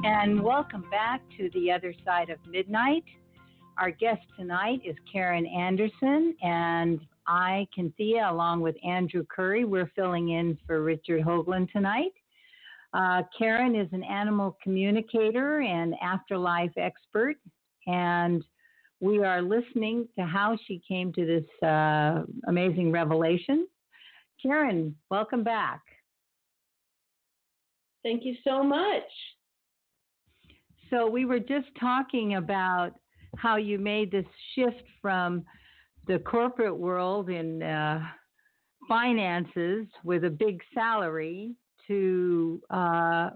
[0.06, 3.04] And welcome back to the other side of midnight.
[3.78, 10.28] Our guest tonight is Karen Anderson, and I, Cynthia, along with Andrew Curry, we're filling
[10.28, 12.12] in for Richard Hoagland tonight.
[12.92, 17.36] Uh, Karen is an animal communicator and afterlife expert,
[17.86, 18.44] and
[19.00, 23.66] we are listening to how she came to this uh, amazing revelation.
[24.42, 25.80] Karen, welcome back.
[28.02, 29.02] Thank you so much.
[30.94, 32.92] So we were just talking about
[33.36, 35.44] how you made this shift from
[36.06, 38.00] the corporate world in uh,
[38.86, 41.56] finances with a big salary
[41.88, 43.30] to uh,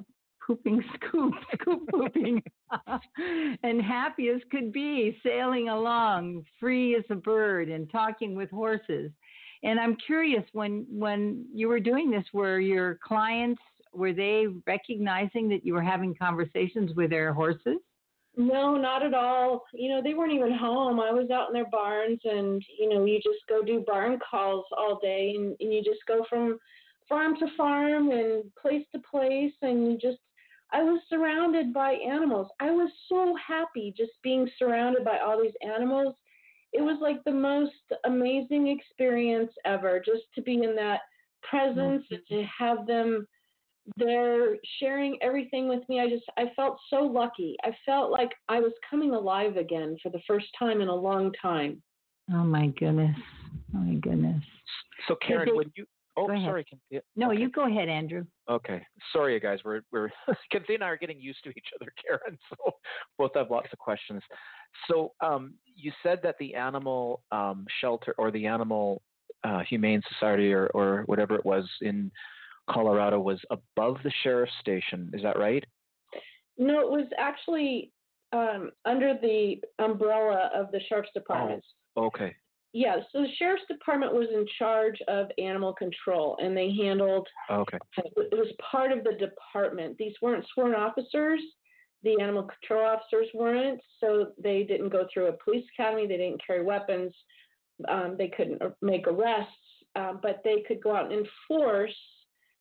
[0.46, 2.40] pooping scoop, scoop pooping,
[3.64, 9.10] and happy as could be, sailing along, free as a bird, and talking with horses.
[9.64, 13.60] And I'm curious when when you were doing this, were your clients
[13.92, 17.78] were they recognizing that you were having conversations with their horses?
[18.36, 19.64] No, not at all.
[19.74, 21.00] You know, they weren't even home.
[21.00, 24.64] I was out in their barns, and you know, you just go do barn calls
[24.76, 26.58] all day, and, and you just go from
[27.08, 30.18] farm to farm and place to place, and you just.
[30.70, 32.48] I was surrounded by animals.
[32.60, 36.14] I was so happy just being surrounded by all these animals.
[36.74, 37.72] It was like the most
[38.04, 41.00] amazing experience ever, just to be in that
[41.42, 42.14] presence mm-hmm.
[42.14, 43.26] and to have them
[43.96, 46.00] they're sharing everything with me.
[46.00, 47.56] I just I felt so lucky.
[47.64, 51.32] I felt like I was coming alive again for the first time in a long
[51.40, 51.82] time.
[52.32, 53.16] Oh my goodness.
[53.74, 54.42] Oh my goodness.
[55.06, 55.86] So Karen, would you
[56.18, 56.64] Oh, sorry.
[56.64, 57.40] Can, no, okay.
[57.40, 58.24] you go ahead, Andrew.
[58.50, 58.82] Okay.
[59.12, 59.60] Sorry, you guys.
[59.64, 60.10] We're we're
[60.52, 62.36] Cynthia and I are getting used to each other, Karen.
[62.50, 62.72] So
[63.16, 64.22] both have lots of questions.
[64.90, 69.00] So um, you said that the animal um, shelter or the animal
[69.44, 72.10] uh, humane society or or whatever it was in
[72.68, 75.10] Colorado was above the sheriff's station.
[75.14, 75.64] Is that right?
[76.56, 77.92] No, it was actually
[78.32, 81.64] um, under the umbrella of the sheriff's department.
[81.96, 82.34] Oh, okay.
[82.74, 87.26] Yeah, so the sheriff's department was in charge of animal control, and they handled.
[87.50, 87.78] Okay.
[87.96, 89.96] It was part of the department.
[89.98, 91.40] These weren't sworn officers.
[92.02, 96.06] The animal control officers weren't, so they didn't go through a police academy.
[96.06, 97.12] They didn't carry weapons.
[97.88, 99.52] Um, they couldn't make arrests,
[99.96, 101.96] uh, but they could go out and enforce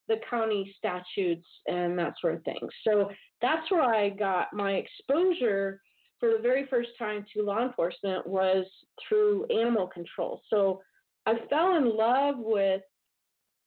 [0.08, 2.60] the county statutes and that sort of thing.
[2.88, 3.10] So
[3.42, 5.82] that's where I got my exposure
[6.20, 8.66] for the very first time to law enforcement was
[9.08, 10.42] through animal control.
[10.50, 10.82] So
[11.26, 12.82] I fell in love with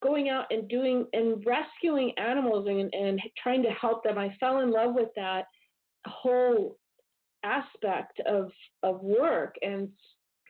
[0.03, 4.19] going out and doing and rescuing animals and, and trying to help them.
[4.19, 5.45] I fell in love with that
[6.07, 6.79] whole
[7.45, 8.51] aspect of
[8.83, 9.89] of work and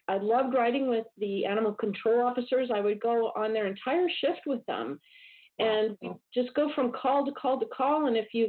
[0.08, 2.70] I loved riding with the animal control officers.
[2.74, 4.98] I would go on their entire shift with them
[5.60, 5.96] and
[6.34, 8.06] just go from call to call to call.
[8.06, 8.48] And if you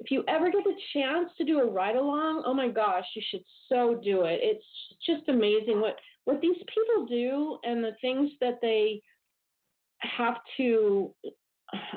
[0.00, 3.22] if you ever get the chance to do a ride along, oh my gosh, you
[3.30, 4.38] should so do it.
[4.42, 4.64] It's
[5.04, 9.02] just amazing what what these people do and the things that they
[10.00, 11.14] have to.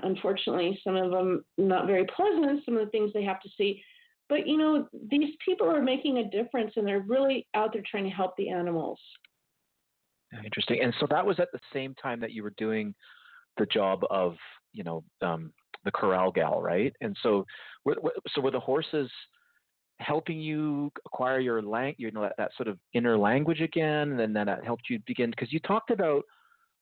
[0.04, 2.66] Unfortunately, some of them not very pleasant.
[2.66, 3.82] Some of the things they have to see.
[4.30, 8.06] But you know, these people are making a difference, and they're really out there trying
[8.06, 8.99] to help the animals.
[10.43, 10.80] Interesting.
[10.82, 12.95] And so that was at the same time that you were doing
[13.62, 14.36] the job of
[14.74, 15.51] you know um,
[15.86, 16.93] the corral gal, right?
[17.01, 17.45] And so,
[18.34, 19.09] so were the horses
[19.99, 24.36] helping you acquire your lang, you know, that, that sort of inner language again, and
[24.36, 26.24] then that helped you begin because you talked about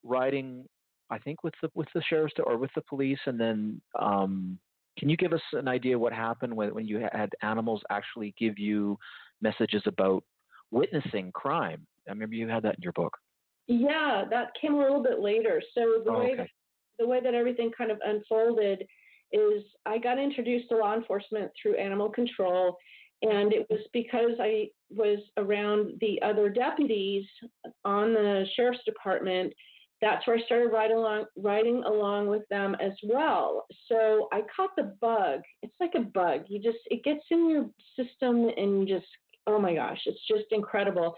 [0.03, 0.65] riding,
[1.09, 4.57] I think, with the with the sheriff's or with the police, and then um,
[4.97, 8.57] can you give us an idea what happened when when you had animals actually give
[8.57, 8.97] you
[9.41, 10.23] messages about
[10.71, 11.85] witnessing crime?
[12.07, 13.15] I remember you had that in your book.
[13.67, 15.61] Yeah, that came a little bit later.
[15.75, 16.49] So the oh, way okay.
[16.99, 18.85] The way that everything kind of unfolded
[19.31, 22.77] is I got introduced to law enforcement through animal control,
[23.21, 27.25] and it was because I was around the other deputies
[27.85, 29.53] on the sheriff's department.
[30.01, 33.65] That's where I started riding along, riding along with them as well.
[33.87, 35.41] So I caught the bug.
[35.61, 36.45] It's like a bug.
[36.47, 39.07] You just it gets in your system, and you just
[39.47, 41.15] oh my gosh, it's just incredible.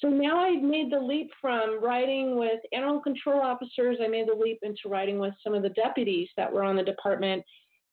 [0.00, 4.34] So now I made the leap from riding with animal control officers, I made the
[4.34, 7.44] leap into riding with some of the deputies that were on the department.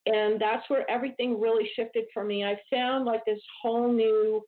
[0.06, 2.44] And that's where everything really shifted for me.
[2.44, 4.44] I found like this whole new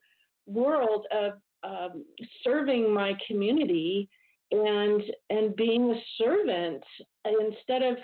[0.46, 1.32] world of
[1.64, 2.04] um,
[2.44, 4.08] serving my community
[4.50, 6.82] and and being a servant
[7.24, 7.96] instead of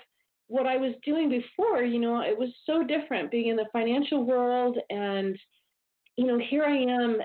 [0.47, 1.81] what I was doing before.
[1.83, 5.37] You know, it was so different being in the financial world and
[6.17, 7.17] you know, here I am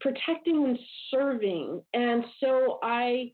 [0.00, 0.78] protecting and
[1.10, 1.82] serving.
[1.94, 3.32] And so I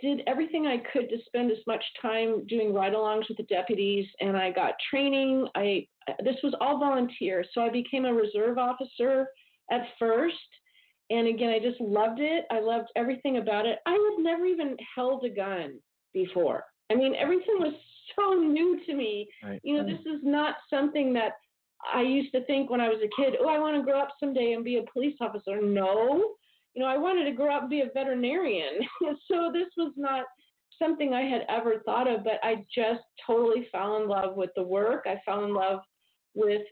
[0.00, 4.36] did everything I could to spend as much time doing ride-alongs with the deputies, and
[4.36, 5.48] I got training.
[5.54, 5.86] I
[6.22, 9.28] this was all volunteer, so I became a reserve officer
[9.70, 10.34] at first,
[11.10, 12.44] and again, I just loved it.
[12.50, 13.78] I loved everything about it.
[13.86, 15.78] I had never even held a gun
[16.12, 16.64] before.
[16.90, 17.74] I mean, everything was
[18.16, 19.28] so new to me.
[19.42, 19.60] Right.
[19.64, 21.32] You know, this is not something that
[21.94, 24.10] I used to think when I was a kid, oh, I want to grow up
[24.18, 25.60] someday and be a police officer.
[25.60, 26.34] No,
[26.74, 28.80] you know, I wanted to grow up and be a veterinarian.
[29.30, 30.24] so this was not
[30.78, 34.62] something I had ever thought of, but I just totally fell in love with the
[34.62, 35.06] work.
[35.06, 35.80] I fell in love
[36.34, 36.62] with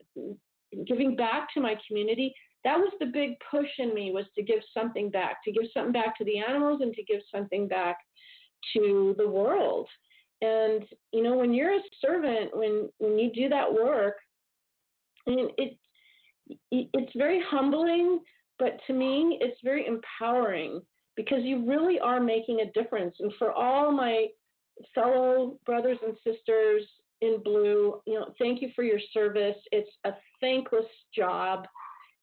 [0.87, 2.35] giving back to my community.
[2.65, 5.93] That was the big push in me was to give something back, to give something
[5.93, 7.97] back to the animals and to give something back
[8.75, 9.89] to the world.
[10.43, 14.17] And you know, when you're a servant, when when you do that work,
[15.27, 15.79] and it
[16.71, 18.21] it's very humbling,
[18.59, 20.83] but to me, it's very empowering
[21.17, 23.17] because you really are making a difference.
[23.21, 24.27] And for all my
[24.95, 26.83] fellow brothers and sisters
[27.21, 29.57] in blue, you know, thank you for your service.
[29.73, 31.67] It's a thankless job.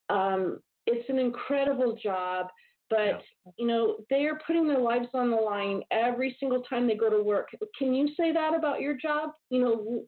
[0.10, 2.48] Um, it's an incredible job,
[2.92, 3.52] but yeah.
[3.58, 7.10] you know they are putting their lives on the line every single time they go
[7.10, 7.48] to work.
[7.80, 9.32] Can you say that about your job?
[9.50, 10.04] You know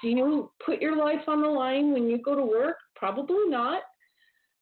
[0.00, 2.76] do you put your life on the line when you go to work?
[2.96, 3.82] Probably not.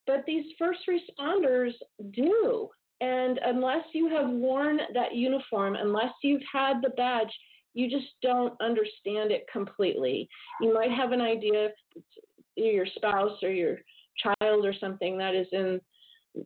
[0.06, 1.72] But these first responders
[2.12, 2.68] do.
[3.00, 7.30] And unless you have worn that uniform unless you've had the badge
[7.76, 10.26] you just don't understand it completely.
[10.62, 12.04] You might have an idea if
[12.56, 13.76] your spouse or your
[14.16, 15.78] child or something that is in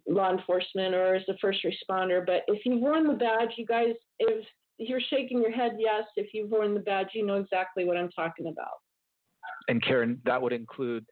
[0.09, 2.25] law enforcement or as a first responder.
[2.25, 4.45] But if you've worn the badge, you guys, if
[4.79, 6.05] you're shaking your head, yes.
[6.17, 8.79] If you've worn the badge, you know exactly what I'm talking about.
[9.69, 11.05] And Karen, that would include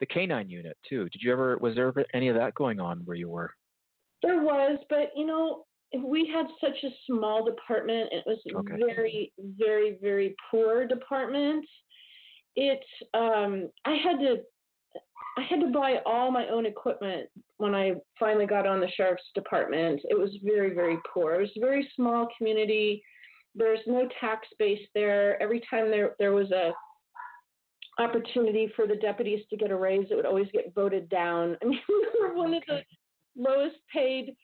[0.00, 1.08] the canine unit too.
[1.08, 3.52] Did you ever, was there any of that going on where you were?
[4.22, 5.64] There was, but you know,
[6.02, 8.08] we had such a small department.
[8.10, 8.74] It was okay.
[8.78, 11.64] very, very, very poor department.
[12.56, 12.80] It,
[13.14, 14.36] um, I had to
[15.36, 17.28] I had to buy all my own equipment
[17.58, 20.00] when I finally got on the sheriff's department.
[20.08, 21.34] It was very, very poor.
[21.34, 23.02] It was a very small community.
[23.54, 25.40] There's no tax base there.
[25.42, 26.72] Every time there there was a
[27.98, 31.56] opportunity for the deputies to get a raise, it would always get voted down.
[31.62, 32.82] I mean, we were one of the
[33.36, 34.34] lowest paid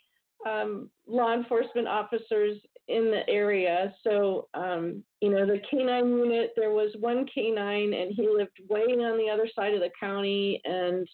[0.49, 2.59] um, law enforcement officers
[2.89, 3.95] in the area.
[4.03, 8.83] So, um, you know, the canine unit, there was one canine and he lived way
[8.83, 11.07] on the other side of the county and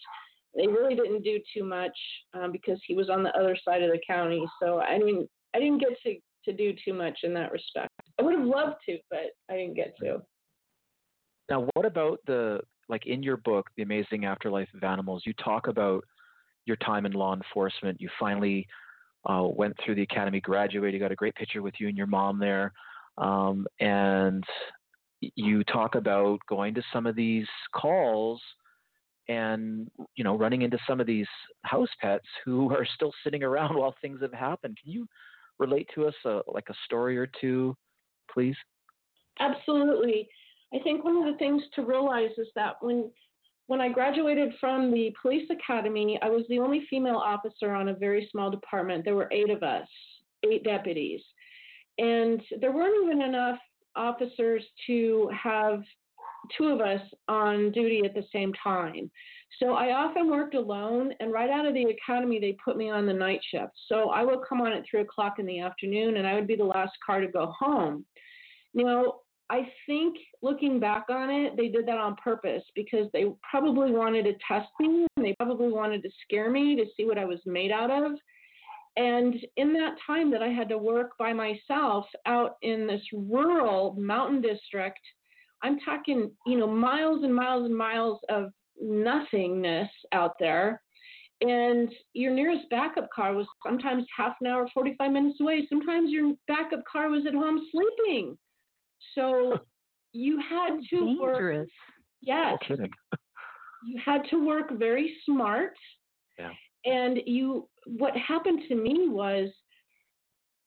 [0.56, 1.96] they really didn't do too much
[2.34, 4.44] um, because he was on the other side of the county.
[4.60, 7.90] So I didn't, I didn't get to, to do too much in that respect.
[8.18, 10.22] I would have loved to, but I didn't get to.
[11.50, 15.68] Now, what about the, like in your book, The Amazing Afterlife of Animals, you talk
[15.68, 16.04] about
[16.64, 18.00] your time in law enforcement.
[18.00, 18.66] You finally
[19.28, 22.38] uh, went through the academy, graduated, got a great picture with you and your mom
[22.38, 22.72] there.
[23.18, 24.44] Um, and
[25.20, 28.40] you talk about going to some of these calls
[29.28, 31.26] and you know running into some of these
[31.62, 35.06] house pets who are still sitting around while things have happened can you
[35.58, 37.76] relate to us a, like a story or two
[38.32, 38.56] please
[39.40, 40.28] absolutely
[40.74, 43.10] i think one of the things to realize is that when
[43.68, 47.94] when I graduated from the police academy, I was the only female officer on a
[47.94, 49.04] very small department.
[49.04, 49.88] There were eight of us,
[50.48, 51.20] eight deputies.
[51.98, 53.58] and there weren't even enough
[53.96, 55.82] officers to have
[56.56, 59.10] two of us on duty at the same time.
[59.60, 63.06] So I often worked alone, and right out of the academy, they put me on
[63.06, 63.72] the night shift.
[63.88, 66.56] So I would come on at three o'clock in the afternoon, and I would be
[66.56, 68.04] the last car to go home.
[68.74, 73.92] Now, I think looking back on it, they did that on purpose because they probably
[73.92, 77.24] wanted to test me and they probably wanted to scare me to see what I
[77.24, 78.18] was made out of.
[78.96, 83.94] And in that time that I had to work by myself out in this rural
[83.96, 85.00] mountain district,
[85.62, 90.82] I'm talking, you know, miles and miles and miles of nothingness out there.
[91.42, 95.66] And your nearest backup car was sometimes half an hour, 45 minutes away.
[95.68, 98.38] Sometimes your backup car was at home sleeping.
[99.14, 99.58] So
[100.12, 101.18] you had to Dangerous.
[101.20, 101.68] work.
[102.22, 102.56] Yes.
[102.62, 102.90] No kidding.
[103.86, 105.74] You had to work very smart.
[106.38, 106.50] Yeah.
[106.84, 109.50] And you what happened to me was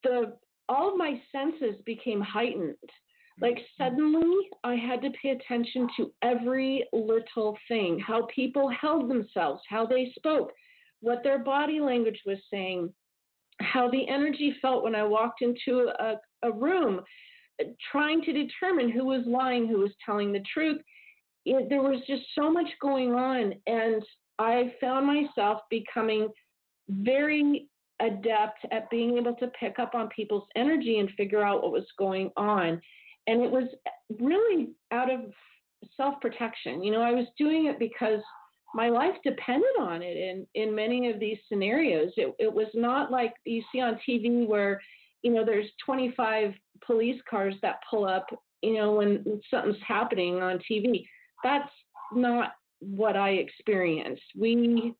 [0.03, 0.33] the
[0.69, 2.75] all of my senses became heightened.
[3.41, 9.61] Like suddenly I had to pay attention to every little thing, how people held themselves,
[9.69, 10.51] how they spoke,
[11.01, 12.93] what their body language was saying,
[13.61, 17.01] how the energy felt when I walked into a, a room,
[17.61, 20.81] uh, trying to determine who was lying, who was telling the truth.
[21.45, 24.03] It, there was just so much going on, and
[24.37, 26.29] I found myself becoming
[26.89, 27.67] very
[28.01, 31.87] adept at being able to pick up on people's energy and figure out what was
[31.97, 32.81] going on.
[33.27, 33.65] And it was
[34.19, 35.21] really out of
[35.95, 36.83] self protection.
[36.83, 38.21] You know, I was doing it because
[38.73, 42.11] my life depended on it in, in many of these scenarios.
[42.17, 44.79] It, it was not like you see on TV where,
[45.23, 46.53] you know, there's 25
[46.85, 48.27] police cars that pull up,
[48.61, 51.05] you know, when something's happening on TV.
[51.43, 51.69] That's
[52.13, 54.23] not what I experienced.
[54.37, 54.93] We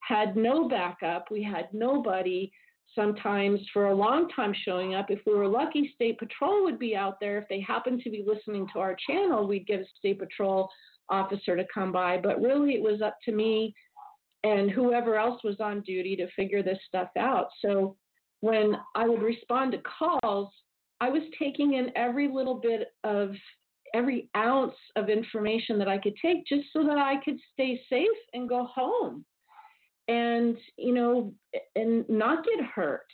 [0.00, 2.50] had no backup, we had nobody
[2.94, 5.10] sometimes for a long time showing up.
[5.10, 7.38] If we were lucky, State Patrol would be out there.
[7.38, 10.68] If they happened to be listening to our channel, we'd get a State Patrol
[11.08, 12.18] officer to come by.
[12.18, 13.74] But really, it was up to me
[14.44, 17.48] and whoever else was on duty to figure this stuff out.
[17.60, 17.96] So
[18.40, 20.52] when I would respond to calls,
[21.00, 23.30] I was taking in every little bit of
[23.94, 28.08] every ounce of information that I could take just so that I could stay safe
[28.32, 29.24] and go home
[30.08, 31.32] and you know
[31.76, 33.06] and not get hurt.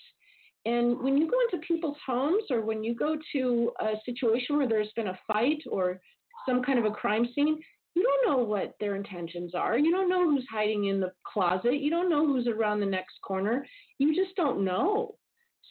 [0.64, 4.68] And when you go into people's homes or when you go to a situation where
[4.68, 6.00] there's been a fight or
[6.46, 7.58] some kind of a crime scene
[7.94, 9.76] you don't know what their intentions are.
[9.76, 11.80] You don't know who's hiding in the closet.
[11.80, 13.66] You don't know who's around the next corner.
[13.98, 15.16] You just don't know.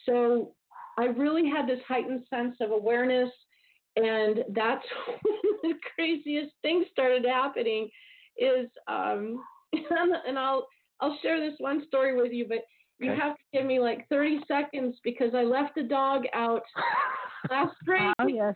[0.06, 0.54] So
[0.98, 3.30] i really had this heightened sense of awareness
[3.96, 7.90] and that's when the craziest thing started happening
[8.38, 9.44] is um
[10.28, 10.68] and I'll
[11.00, 12.60] I'll share this one story with you, but
[13.00, 13.20] you Okay.
[13.22, 16.64] have to give me like 30 seconds because I left the dog out
[17.52, 18.56] last spring Oh, yes.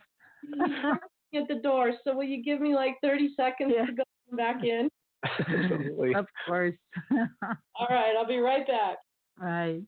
[1.36, 1.92] at the door.
[2.04, 3.86] So will you give me like 30 seconds Yeah.
[3.86, 4.04] to go
[4.36, 4.90] back in?
[5.40, 6.14] Absolutely.
[6.16, 6.74] of course.
[7.12, 8.98] All right, I'll be right back.
[9.38, 9.82] right.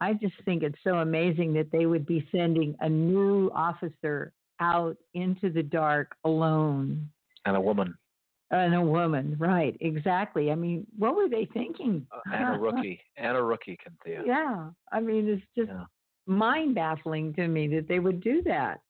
[0.00, 4.96] I just think it's so amazing that they would be sending a new officer out
[5.14, 7.08] into the dark alone.
[7.46, 7.94] And a woman
[8.50, 9.76] And a woman, right?
[9.80, 10.50] Exactly.
[10.50, 12.06] I mean, what were they thinking?
[12.10, 14.22] uh, and a rookie and a rookie, Cynthia.
[14.26, 14.70] Yeah.
[14.90, 15.84] I mean, it's just Yeah.
[16.26, 18.80] mind baffling to me that they would do that.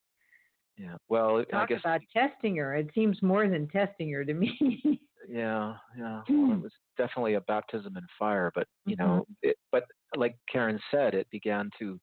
[0.77, 0.95] Yeah.
[1.09, 1.81] Well, I guess.
[1.81, 2.77] about testing her.
[2.77, 5.01] It seems more than testing her to me.
[5.31, 6.23] Yeah, yeah.
[6.27, 9.85] Well, it was definitely a baptism in fire, but you know, it, but
[10.17, 12.01] like Karen said, it began to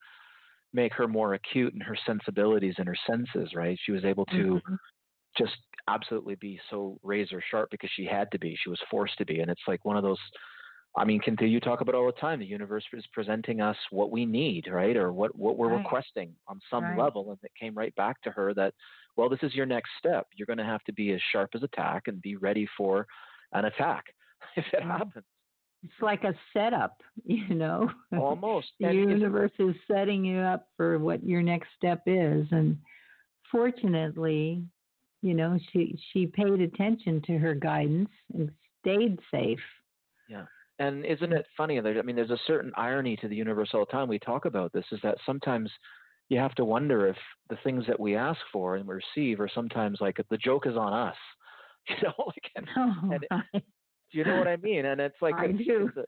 [0.74, 3.56] make her more acute in her sensibilities and her senses.
[3.56, 3.80] Right?
[3.84, 4.78] She was able to Mhm.
[5.38, 5.56] Just
[5.88, 8.58] absolutely be so razor sharp because she had to be.
[8.64, 10.20] She was forced to be, and it's like one of those.
[10.98, 12.40] I mean, Cynthia, you talk about all the time.
[12.40, 15.84] The universe is presenting us what we need, right, or what what we're Right.
[15.84, 16.98] requesting on some Right.
[16.98, 18.74] level, and it came right back to her that,
[19.18, 20.28] well, this is your next step.
[20.36, 23.06] You're going to have to be as sharp as attack and be ready for
[23.52, 24.06] an attack
[24.56, 24.88] if it Mm.
[24.88, 25.26] happens.
[25.84, 27.92] It's like a setup, you know.
[28.18, 28.68] Almost.
[28.80, 32.78] the And universe is setting you up for what your next step is and
[33.52, 34.64] fortunately
[35.22, 38.52] you know she she paid attention to her guidance and
[38.82, 39.60] stayed safe
[40.30, 40.46] yeah
[40.80, 43.92] And isn't it funny I mean, there's a certain irony to the universe all the
[43.92, 44.08] time.
[44.10, 45.72] We talk about this is that sometimes
[46.30, 47.18] you have to wonder if
[47.50, 50.92] the things that we ask for and receive are sometimes like the joke is on
[50.94, 51.16] us.
[51.88, 53.64] You know, like and, oh, And- right.
[54.12, 54.86] do you know what I mean?
[54.86, 55.88] And it's like I it's- do.
[55.88, 56.06] it's a-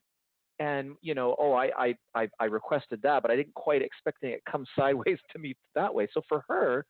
[0.59, 4.31] and you know, oh, I, I I I requested that, but I didn't quite expecting
[4.31, 6.07] it to come sideways to me that way.
[6.15, 6.85] So for her,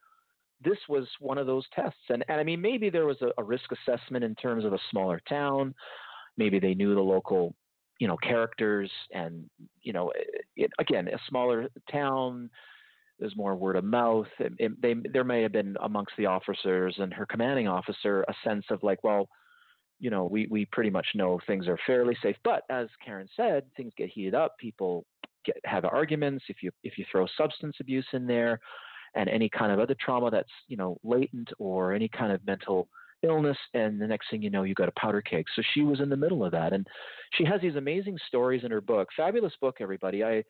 [0.63, 1.99] this was one of those tests.
[2.09, 4.79] And and I mean, maybe there was a, a risk assessment in terms of a
[4.91, 5.73] smaller town.
[6.37, 7.53] Maybe they knew the local,
[7.99, 9.49] you know, characters, and
[9.81, 10.11] you know,
[10.55, 12.49] it, again, a smaller town.
[13.19, 14.27] there's more word of mouth.
[14.39, 18.33] It, it, they, there may have been amongst the officers and her commanding officer a
[18.43, 19.27] sense of like, well,
[19.99, 22.35] you know, we, we pretty much know things are fairly safe.
[22.43, 24.55] But as Karen said, things get heated up.
[24.59, 25.05] People
[25.45, 26.45] get have arguments.
[26.49, 28.59] If you if you throw substance abuse in there,
[29.15, 32.87] and any kind of other trauma that's you know latent or any kind of mental
[33.23, 35.43] illness, and the next thing you know, you got a powder keg.
[35.55, 36.85] So she was in the middle of that, and
[37.33, 39.07] she has these amazing stories in her book.
[39.17, 40.23] Fabulous book, everybody.
[40.23, 40.43] I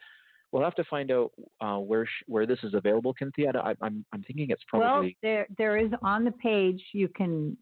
[0.51, 1.31] we'll have to find out
[1.61, 3.51] uh, where sh- where this is available, Cynthia.
[3.55, 7.57] I, I'm I'm thinking it's probably well there there is on the page you can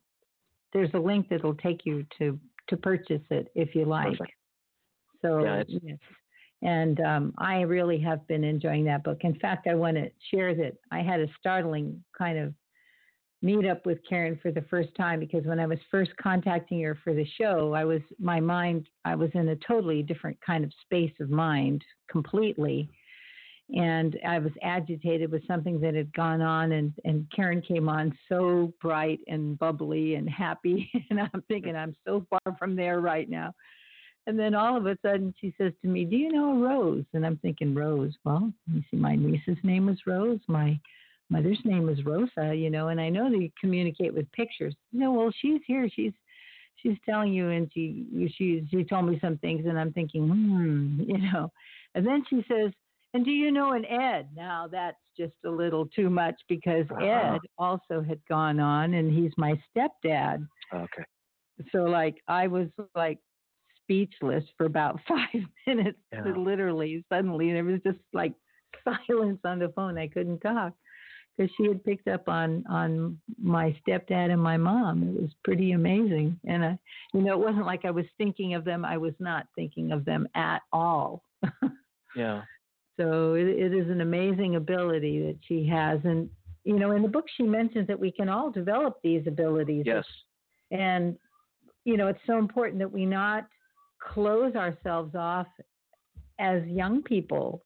[0.74, 2.40] there's a link that'll take you to
[2.70, 4.18] to purchase it if you like.
[4.18, 4.32] Perfect.
[5.22, 5.98] So Yeah, it's- yes.
[6.62, 9.20] And um, I really have been enjoying that book.
[9.22, 12.54] In fact, I want to share that I had a startling kind of
[13.42, 16.98] meet up with Karen for the first time because when I was first contacting her
[17.04, 20.72] for the show, I was my mind I was in a totally different kind of
[20.82, 22.90] space of mind completely.
[23.76, 28.16] And I was agitated with something that had gone on and, and Karen came on
[28.30, 33.30] so bright and bubbly and happy and I'm thinking I'm so far from there right
[33.30, 33.54] now.
[34.28, 37.06] And then all of a sudden she says to me, Do you know Rose?
[37.14, 40.40] And I'm thinking, Rose, well, you see, my niece's name was Rose.
[40.48, 40.80] My
[41.30, 44.76] mother's name is Rosa, you know, and I know they communicate with pictures.
[44.92, 45.88] You know, well, she's here.
[45.96, 46.14] She's
[46.78, 51.02] she's telling you, and she she she told me some things, and I'm thinking, hmm,
[51.08, 51.52] you know.
[51.94, 52.72] And then she says,
[53.14, 54.28] and do you know an Ed?
[54.36, 57.06] Now that's just a little too much because Uh-huh.
[57.36, 60.48] Ed also had gone on, and he's my stepdad.
[60.74, 61.04] okay.
[61.72, 63.20] So like I was like
[63.86, 66.24] speechless for about five minutes, Yeah.
[66.36, 67.04] literally.
[67.10, 68.34] Suddenly, there was just like
[69.08, 69.98] silence on the phone.
[69.98, 70.74] I couldn't talk
[71.38, 75.04] because she had picked up on on my stepdad and my mom.
[75.04, 76.80] It was pretty amazing, and I,
[77.14, 78.84] you know, it wasn't like I was thinking of them.
[78.86, 81.24] I was not thinking of them at all.
[82.16, 82.44] Yeah.
[82.98, 86.30] So it, it is an amazing ability that she has, and
[86.64, 89.84] you know, in the book she mentions that we can all develop these abilities.
[89.86, 90.06] Yes.
[90.72, 91.18] And,
[91.84, 93.48] you know, it's so important that we not
[94.14, 95.48] close ourselves off
[96.40, 97.64] as young people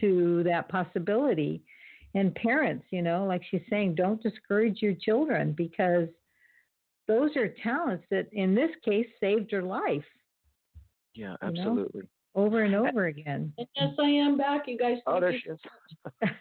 [0.00, 1.62] to that possibility.
[2.14, 6.08] And parents, you know, like she's saying, don't discourage your children because
[7.08, 10.04] those are talents that, in this case, saved her life
[11.14, 11.36] Yeah.
[11.42, 11.60] You know?
[11.60, 12.02] Absolutely.
[12.34, 13.52] over and over again.
[13.58, 14.62] And yes, I am back.
[14.66, 14.98] You guys.
[15.06, 15.58] Oh, there she is.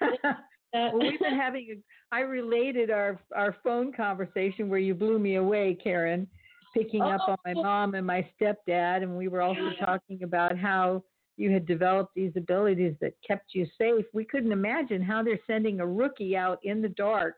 [0.73, 1.67] well, we've been having.
[1.71, 6.27] A, I related our our phone conversation where you blew me away, Karen,
[6.73, 7.63] picking up on my Oh.
[7.63, 11.03] mom and my stepdad, and we were also talking about how
[11.37, 14.05] you had developed these abilities that kept you safe.
[14.13, 17.35] We couldn't imagine how they're sending a rookie out in the dark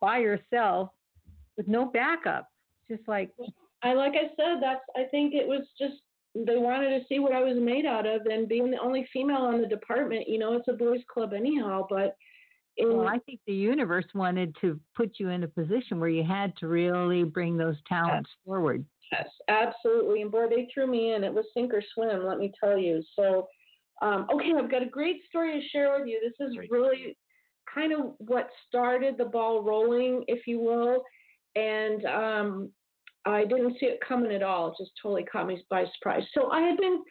[0.00, 0.90] by herself
[1.56, 2.48] with no backup.
[2.88, 3.30] Just like
[3.82, 5.94] I like I said, that's I think it was just
[6.34, 9.42] they wanted to see what I was made out of, and being the only female
[9.42, 11.86] on the department, you know, it's a boys' club anyhow.
[11.88, 12.16] But
[12.80, 16.56] well, I think the universe wanted to put you in a position where you had
[16.58, 18.84] to really bring those talents forward.
[19.12, 21.24] yes, absolutely, and boy, they threw me in.
[21.24, 23.02] It was sink or swim, let me tell you.
[23.16, 23.48] So,
[24.02, 26.20] um, okay, I've got a great story to share with you.
[26.22, 27.16] This is really
[27.72, 31.02] kind of what started the ball rolling, if you will,
[31.56, 32.70] and um,
[33.24, 34.68] I didn't see it coming at all.
[34.68, 36.22] It just totally caught me by surprise.
[36.32, 37.02] So I had been,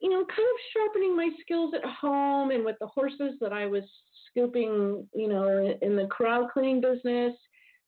[0.00, 3.66] you know, kind of sharpening my skills at home and with the horses that I
[3.66, 3.84] was
[4.30, 7.34] scooping, you know, in the corral cleaning business.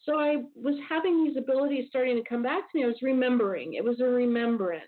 [0.05, 2.85] So I was having these abilities starting to come back to me.
[2.85, 3.75] I was remembering.
[3.75, 4.85] It was a remembrance.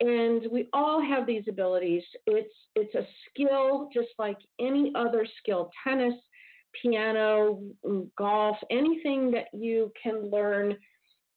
[0.00, 2.02] And we all have these abilities.
[2.26, 5.70] It's it's a skill just like any other skill.
[5.82, 6.14] Tennis,
[6.80, 7.60] piano,
[8.18, 10.76] golf, anything that you can learn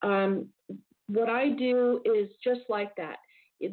[0.02, 0.48] um,
[1.08, 3.18] what I do is just like that.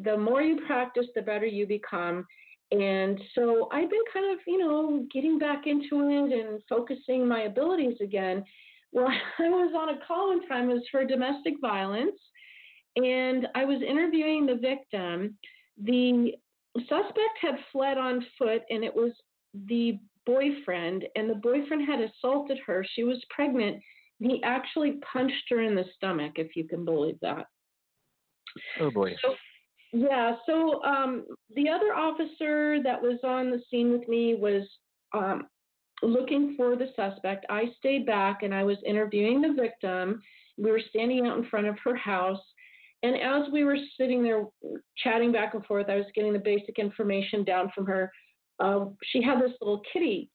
[0.03, 2.25] The more you practice, the better you become.
[2.71, 7.41] And so I've been kind of, you know, getting back into it and focusing my
[7.41, 8.43] abilities again.
[8.91, 9.07] Well,
[9.39, 12.19] I was on a call one time, it was for domestic violence,
[12.95, 15.37] and I was interviewing the victim.
[15.83, 16.33] The
[16.79, 19.11] suspect had fled on foot, and it was
[19.67, 22.85] the boyfriend, and the boyfriend had assaulted her.
[22.95, 23.81] She was pregnant.
[24.19, 27.45] He actually punched her in the stomach, if you can believe that.
[28.79, 29.13] Oh boy.
[29.21, 29.35] So,
[29.95, 31.25] yeah, so um,
[31.55, 34.67] the other officer that was on the scene with me was
[35.13, 35.47] um,
[36.01, 37.45] looking for the suspect.
[37.49, 40.21] I stayed back and I was interviewing the victim.
[40.57, 42.41] We were standing out in front of her house.
[43.03, 44.43] And as we were sitting there
[44.97, 48.11] chatting back and forth, I was getting the basic information down from her.
[48.59, 50.29] Uh, she had this little kitty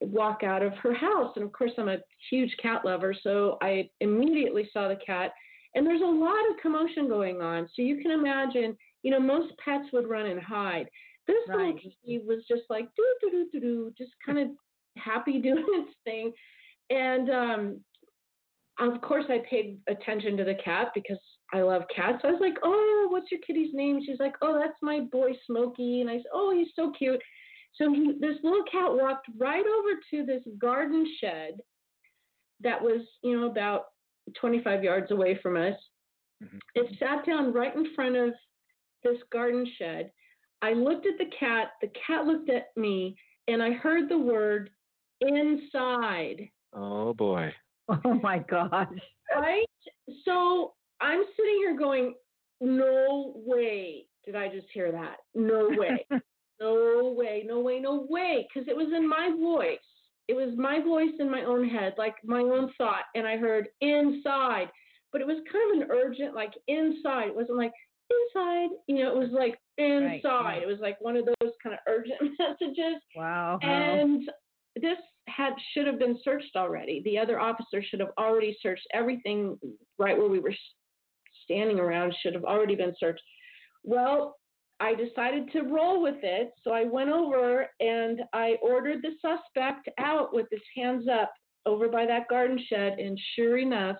[0.00, 1.32] walk out of her house.
[1.36, 1.98] And of course, I'm a
[2.30, 5.32] huge cat lover, so I immediately saw the cat.
[5.74, 7.68] And there's a lot of commotion going on.
[7.74, 10.88] So you can imagine, you know, most pets would run and hide.
[11.26, 11.58] This Right.
[11.58, 14.48] little kitty was just like doo doo doo doo doo, just kind of
[14.96, 16.32] happy doing its thing.
[16.90, 17.84] And um
[18.80, 21.18] of course I paid attention to the cat because
[21.52, 22.18] I love cats.
[22.24, 24.00] I was like, Oh, what's your kitty's name?
[24.04, 27.20] She's like, Oh, that's my boy Smokey and I said, Oh, he's so cute.
[27.74, 31.54] So he, this little cat walked right over to this garden shed
[32.60, 33.86] that was, you know, about
[34.34, 35.78] 25 yards away from us.
[36.42, 36.60] Mhm.
[36.74, 38.34] It sat down right in front of
[39.02, 40.12] this garden shed.
[40.62, 43.16] I looked at the cat, the cat looked at me,
[43.46, 44.70] and I heard the word
[45.20, 46.50] inside.
[46.72, 47.54] Oh boy.
[48.04, 48.88] Oh my gosh.
[49.34, 49.66] Right?
[50.24, 52.14] So I'm sitting here going,
[52.60, 55.18] no way did I just hear that.
[55.34, 56.04] No way.
[56.60, 58.46] no way, no way, no way.
[58.48, 59.78] Because it was in my voice.
[60.28, 63.04] It was my voice in my own head, like my own thought.
[63.14, 64.68] And I heard inside.
[65.10, 67.28] But it was kind of an urgent, like inside.
[67.28, 67.72] It wasn't like
[68.10, 68.68] inside.
[68.86, 70.22] You know, it was like inside.
[70.24, 70.62] right.
[70.62, 73.00] It was like one of those kind of urgent messages.
[73.16, 73.58] Wow.
[73.62, 74.28] And
[74.76, 74.98] this
[75.28, 77.02] had should have been searched already.
[77.04, 79.58] The other officer should have already searched everything
[79.98, 80.54] right where we were
[81.44, 83.22] standing around should have already been searched.
[83.82, 84.36] Well,
[84.80, 89.88] I decided to roll with it, so I went over and I ordered the suspect
[89.98, 91.32] out with his hands up
[91.66, 93.96] over by that garden shed and sure enough,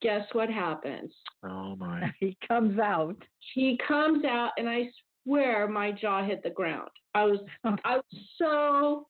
[0.00, 1.12] guess what happens?
[1.44, 2.12] Oh my.
[2.20, 3.16] he comes out.
[3.54, 4.88] He comes out and I
[5.22, 6.90] swear my jaw hit the ground.
[7.14, 7.38] I was
[7.84, 8.04] I was
[8.38, 9.06] so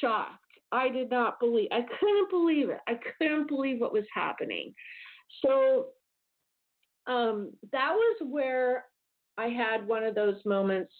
[0.00, 0.40] shocked.
[0.72, 1.68] I did not believe.
[1.72, 2.80] I couldn't believe it.
[2.88, 4.74] I couldn't believe what was happening.
[5.44, 5.86] So
[7.06, 8.84] um, that was where
[9.38, 10.92] I had one of those moments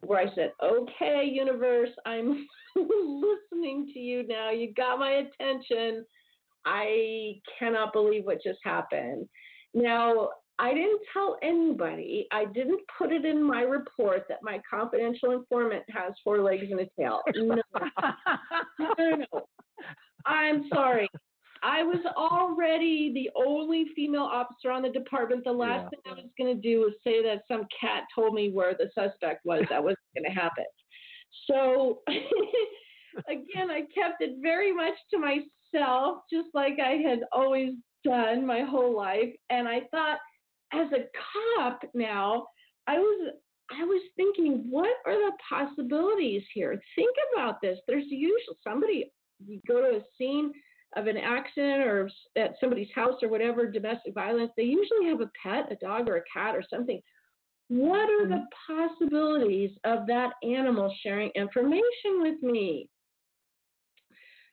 [0.00, 2.46] where I said, "Okay, universe, I'm
[2.76, 4.50] listening to you now.
[4.50, 6.04] You got my attention.
[6.64, 9.28] I cannot believe what just happened."
[9.74, 12.26] Now, I didn't tell anybody.
[12.30, 16.80] I didn't put it in my report that my confidential informant has four legs and
[16.80, 17.20] a tail.
[17.36, 19.46] No, no, no.
[20.26, 21.08] I'm sorry.
[21.62, 25.44] I was already the only female officer on the department.
[25.44, 25.88] The last Yeah.
[25.90, 28.90] thing I was going to do was say that some cat told me where the
[28.94, 29.64] suspect was.
[29.70, 30.64] That wasn't going to happen.
[31.46, 32.02] So,
[33.28, 38.62] again, I kept it very much to myself, just like I had always done my
[38.62, 39.32] whole life.
[39.50, 40.18] And I thought,
[40.72, 41.04] as a
[41.56, 42.46] cop now,
[42.86, 43.34] I was
[43.70, 46.78] I was thinking, what are the possibilities here?
[46.94, 47.78] Think about this.
[47.86, 49.10] There's usually somebody
[49.46, 50.52] you go to a scene
[50.96, 55.30] of an accident or at somebody's house or whatever, domestic violence, they usually have a
[55.42, 57.00] pet, a dog or a cat or something.
[57.68, 58.76] What are the mm-hmm.
[58.76, 62.88] possibilities of that animal sharing information with me?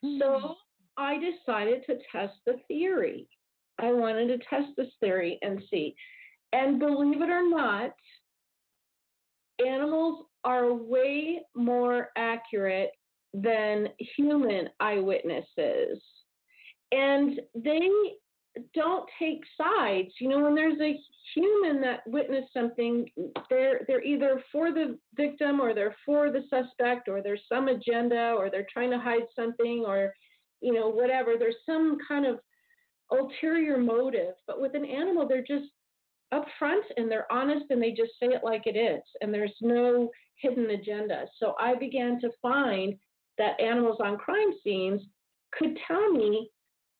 [0.01, 0.51] So mm-hmm.
[0.97, 3.27] I decided to test the theory.
[3.79, 5.95] I wanted to test this theory and see.
[6.53, 7.91] And believe it or not,
[9.65, 12.91] animals are way more accurate
[13.33, 16.01] than human eyewitnesses.
[16.91, 17.89] And they
[18.73, 20.09] don't take sides.
[20.19, 20.99] You know, when there's a
[21.33, 23.07] human that witnessed something,
[23.49, 28.33] they're they're either for the victim or they're for the suspect or there's some agenda
[28.37, 30.13] or they're trying to hide something or
[30.61, 31.33] you know whatever.
[31.37, 32.39] There's some kind of
[33.11, 34.33] ulterior motive.
[34.47, 35.69] But with an animal, they're just
[36.33, 40.09] upfront and they're honest and they just say it like it is and there's no
[40.35, 41.25] hidden agenda.
[41.39, 42.95] So I began to find
[43.37, 45.01] that animals on crime scenes
[45.57, 46.49] could tell me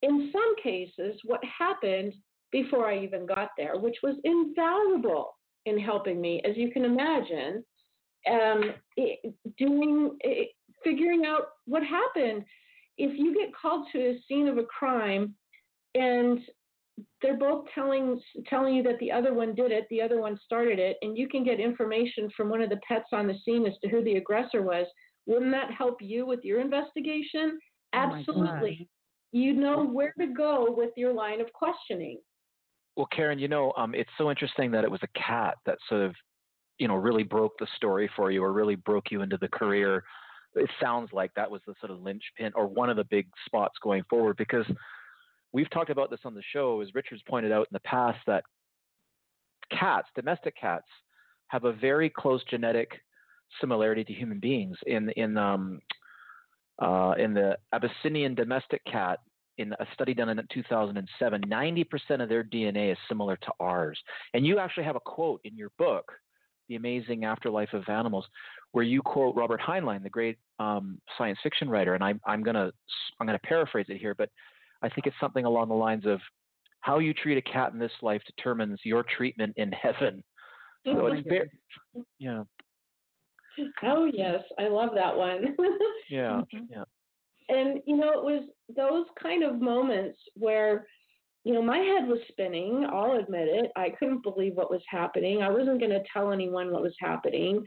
[0.02, 2.14] in some cases what happened
[2.52, 5.36] before I even got there, which was invaluable
[5.66, 7.64] in helping me, as you can imagine,
[8.30, 10.50] um, it, doing it,
[10.84, 12.44] figuring out what happened.
[12.98, 15.36] If you get called to a scene of a crime
[15.96, 16.40] and
[17.22, 18.20] they're both telling
[18.50, 21.28] telling you that the other one did it, the other one started it, and you
[21.28, 24.16] can get information from one of the pets on the scene as to who the
[24.16, 24.86] aggressor was.
[25.26, 27.60] Wouldn't that help you with your investigation?
[27.94, 28.90] Oh Absolutely.
[29.32, 32.20] You know where to go with your line of questioning.
[32.96, 36.02] Well, Karen, you know, um, it's so interesting that it was a cat that sort
[36.02, 36.16] of,
[36.80, 40.04] you know, really broke the story for you or really broke you into the career.
[40.56, 43.76] It sounds like that was the sort of linchpin or one of the big spots
[43.82, 44.66] going forward because
[45.54, 48.44] we've talked about this on the show, as Richard's pointed out in the past, that
[49.72, 50.88] cats, domestic cats,
[51.48, 52.92] have a very close genetic
[53.60, 54.78] similarity to human beings.
[54.86, 55.80] In in um,
[56.82, 59.20] uh, in the Abyssinian domestic cat,
[59.58, 64.00] in a study done in 2007, 90% of their DNA is similar to ours.
[64.34, 66.06] And you actually have a quote in your book,
[66.70, 68.26] The Amazing Afterlife of Animals,
[68.72, 71.94] where you quote Robert Heinlein, the great um, science fiction writer.
[71.94, 72.72] And I, I'm gonna
[73.20, 74.30] I'm gonna paraphrase it here, but
[74.82, 76.22] I think it's something along the lines of
[76.80, 80.24] how you treat a cat in this life determines your treatment in heaven.
[80.86, 81.50] So it's very,
[82.18, 82.44] yeah.
[83.84, 85.56] Oh yes, I love that one.
[86.10, 86.84] yeah, yeah.
[87.50, 88.44] And you know, it was
[88.76, 90.86] those kind of moments where
[91.46, 92.86] you know, my head was spinning.
[92.92, 93.72] I'll admit it.
[93.76, 95.42] I couldn't believe what was happening.
[95.42, 97.66] I wasn't going to tell anyone what was happening,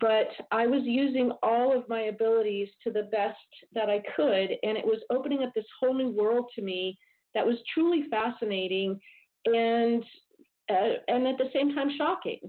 [0.00, 3.38] but I was using all of my abilities to the best
[3.72, 6.98] that I could, and it was opening up this whole new world to me
[7.34, 8.98] that was truly fascinating
[9.46, 10.04] and
[10.68, 12.40] uh, and at the same time shocking.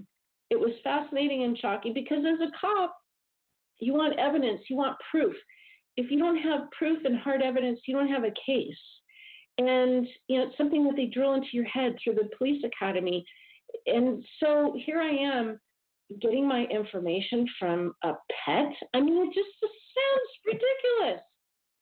[0.50, 2.94] It was fascinating and shocking because as a cop,
[3.80, 5.34] you want evidence, you want proof.
[5.96, 8.74] If you don't have proof and hard evidence, you don't have a case.
[9.58, 13.24] And you know, it's something that they drill into your head through the police academy.
[13.86, 15.60] And so here I am
[16.22, 18.12] getting my information from a
[18.44, 18.72] pet.
[18.94, 21.22] I mean, it just, just sounds ridiculous.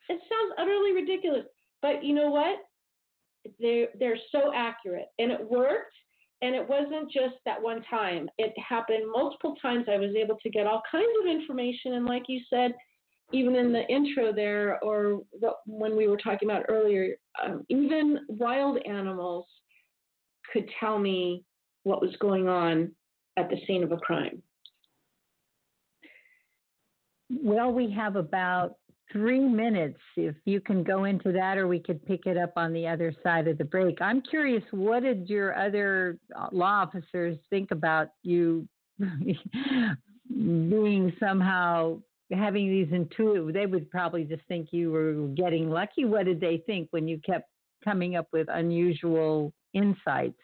[0.08, 1.44] It sounds utterly ridiculous.
[1.82, 2.58] But you know what?
[3.60, 5.94] They're they're so accurate, and it worked.
[6.43, 8.28] And it wasn't just that one time.
[8.39, 9.87] It happened multiple times.
[9.91, 12.74] I was able to get all kinds of information, and like you said,
[13.32, 15.22] even in the intro there, or
[15.66, 19.47] when we were talking about earlier, um, even wild animals
[20.53, 21.43] could tell me
[21.82, 22.93] what was going on
[23.37, 24.43] at the scene of a crime.
[27.30, 28.76] Well, we have about
[29.12, 29.98] three minutes.
[30.16, 33.14] If you can go into that, or we could pick it up on the other
[33.22, 34.00] side of the break.
[34.00, 38.68] I'm curious, what did your other uh, law officers think about you
[40.28, 42.00] being somehow
[42.32, 46.04] having these intuitive, they would probably just think you were getting lucky.
[46.04, 47.48] What did they think when you kept
[47.84, 50.40] coming up with unusual insights?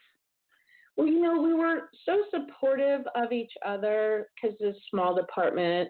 [0.95, 5.89] Well, you know, we were so supportive of each other because it's a small department.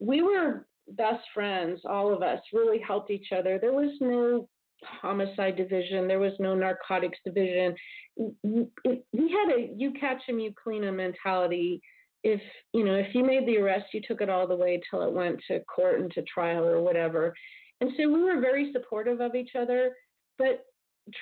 [0.00, 0.66] We were
[0.96, 3.58] best friends, all of us really helped each other.
[3.58, 4.48] There was no
[4.82, 7.74] homicide division, there was no narcotics division.
[8.16, 8.66] We
[9.14, 11.80] had a you catch them, you clean them mentality.
[12.22, 12.40] If
[12.72, 15.12] you know if you made the arrest you took it all the way till it
[15.12, 17.34] went to court and to trial or whatever.
[17.80, 19.92] And so we were very supportive of each other
[20.38, 20.64] but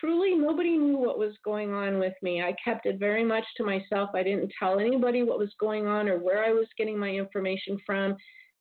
[0.01, 2.43] truly nobody knew what was going on with me.
[2.43, 4.11] I kept it very much to myself.
[4.15, 7.79] I didn't tell anybody what was going on or where i was getting my information
[7.85, 8.17] from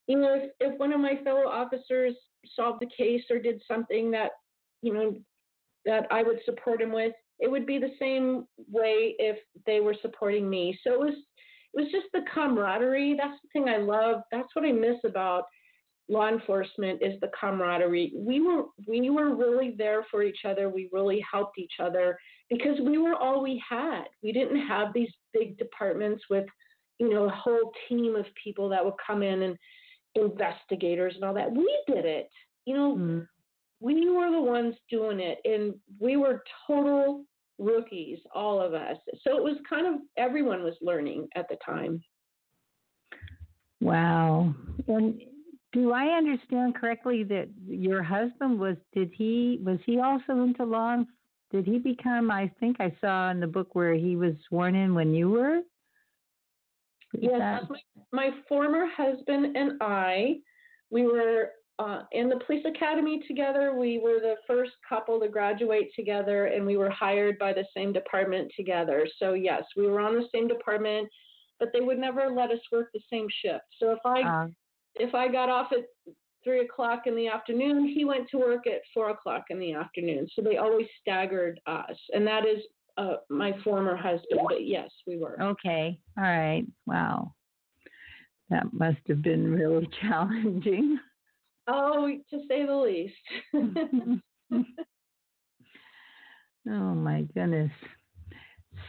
[0.08, 2.14] you know if, if one of my fellow officers
[2.56, 4.32] solved a case or did something that
[4.82, 5.16] you know
[5.86, 9.96] that i would support him with it would be the same way if they were
[10.02, 11.14] supporting me so it was
[11.78, 13.16] it was just the camaraderie.
[13.18, 14.22] That's the thing I love.
[14.32, 15.44] That's what I miss about
[16.10, 18.14] law enforcement is the camaraderie.
[18.16, 20.70] We were we were really there for each other.
[20.70, 22.18] We really helped each other
[22.50, 24.06] because we were all we had.
[24.24, 26.46] We didn't have these big departments with,
[27.00, 29.58] you know, a whole team of people that would come in and
[30.26, 31.52] investigators and all that.
[31.52, 32.30] We did it.
[32.66, 33.20] You know, mm-hmm.
[33.80, 37.24] we were the ones doing it and we were total
[37.60, 38.98] rookies, all of us.
[39.24, 42.04] So it was kind of everyone was learning at the time.
[43.80, 44.54] Wow.
[44.88, 45.22] And
[45.74, 51.04] do I understand correctly that your husband was did he was he also into law
[51.52, 54.94] did he become I think I saw in the book where he was sworn in
[54.94, 55.62] when you were?
[57.14, 57.70] Yes, that...
[57.70, 57.80] my,
[58.12, 60.38] my former husband and I
[60.90, 63.76] we were uh, in the police academy together.
[63.76, 67.94] We were the first couple to graduate together, and we were hired by the same
[67.94, 69.08] department together.
[69.20, 71.08] So yes, we were on the same department,
[71.60, 73.66] but they would never let us work the same shift.
[73.80, 74.48] So if I uh,
[74.96, 75.86] if I got off at
[76.44, 80.28] three o'clock in the afternoon, he went to work at four o'clock in the afternoon.
[80.34, 82.64] So they always staggered us, and that is
[82.98, 84.42] uh, my former husband.
[84.48, 85.42] But yes, we were.
[85.42, 86.00] Okay.
[86.18, 86.66] All right.
[86.86, 87.34] Wow.
[88.50, 91.00] That must have been really challenging.
[91.68, 93.14] Oh, to say the least.
[96.70, 97.72] oh my goodness.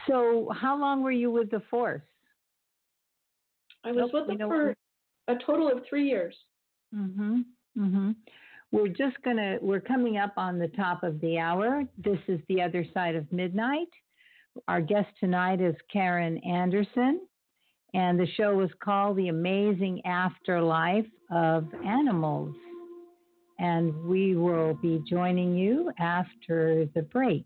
[0.07, 2.01] So, how long were you with the force?
[3.83, 4.75] I was with them for
[5.27, 6.35] a total of three years.
[6.93, 7.43] Mhm.
[7.77, 8.15] Mhm.
[8.71, 9.57] We're just gonna.
[9.61, 11.83] We're coming up on the top of the hour.
[11.97, 13.89] This is the other side of midnight.
[14.67, 17.21] Our guest tonight is Karen Anderson,
[17.93, 22.55] and the show was called "The Amazing Afterlife of Animals."
[23.59, 27.45] and we will be joining you after the break.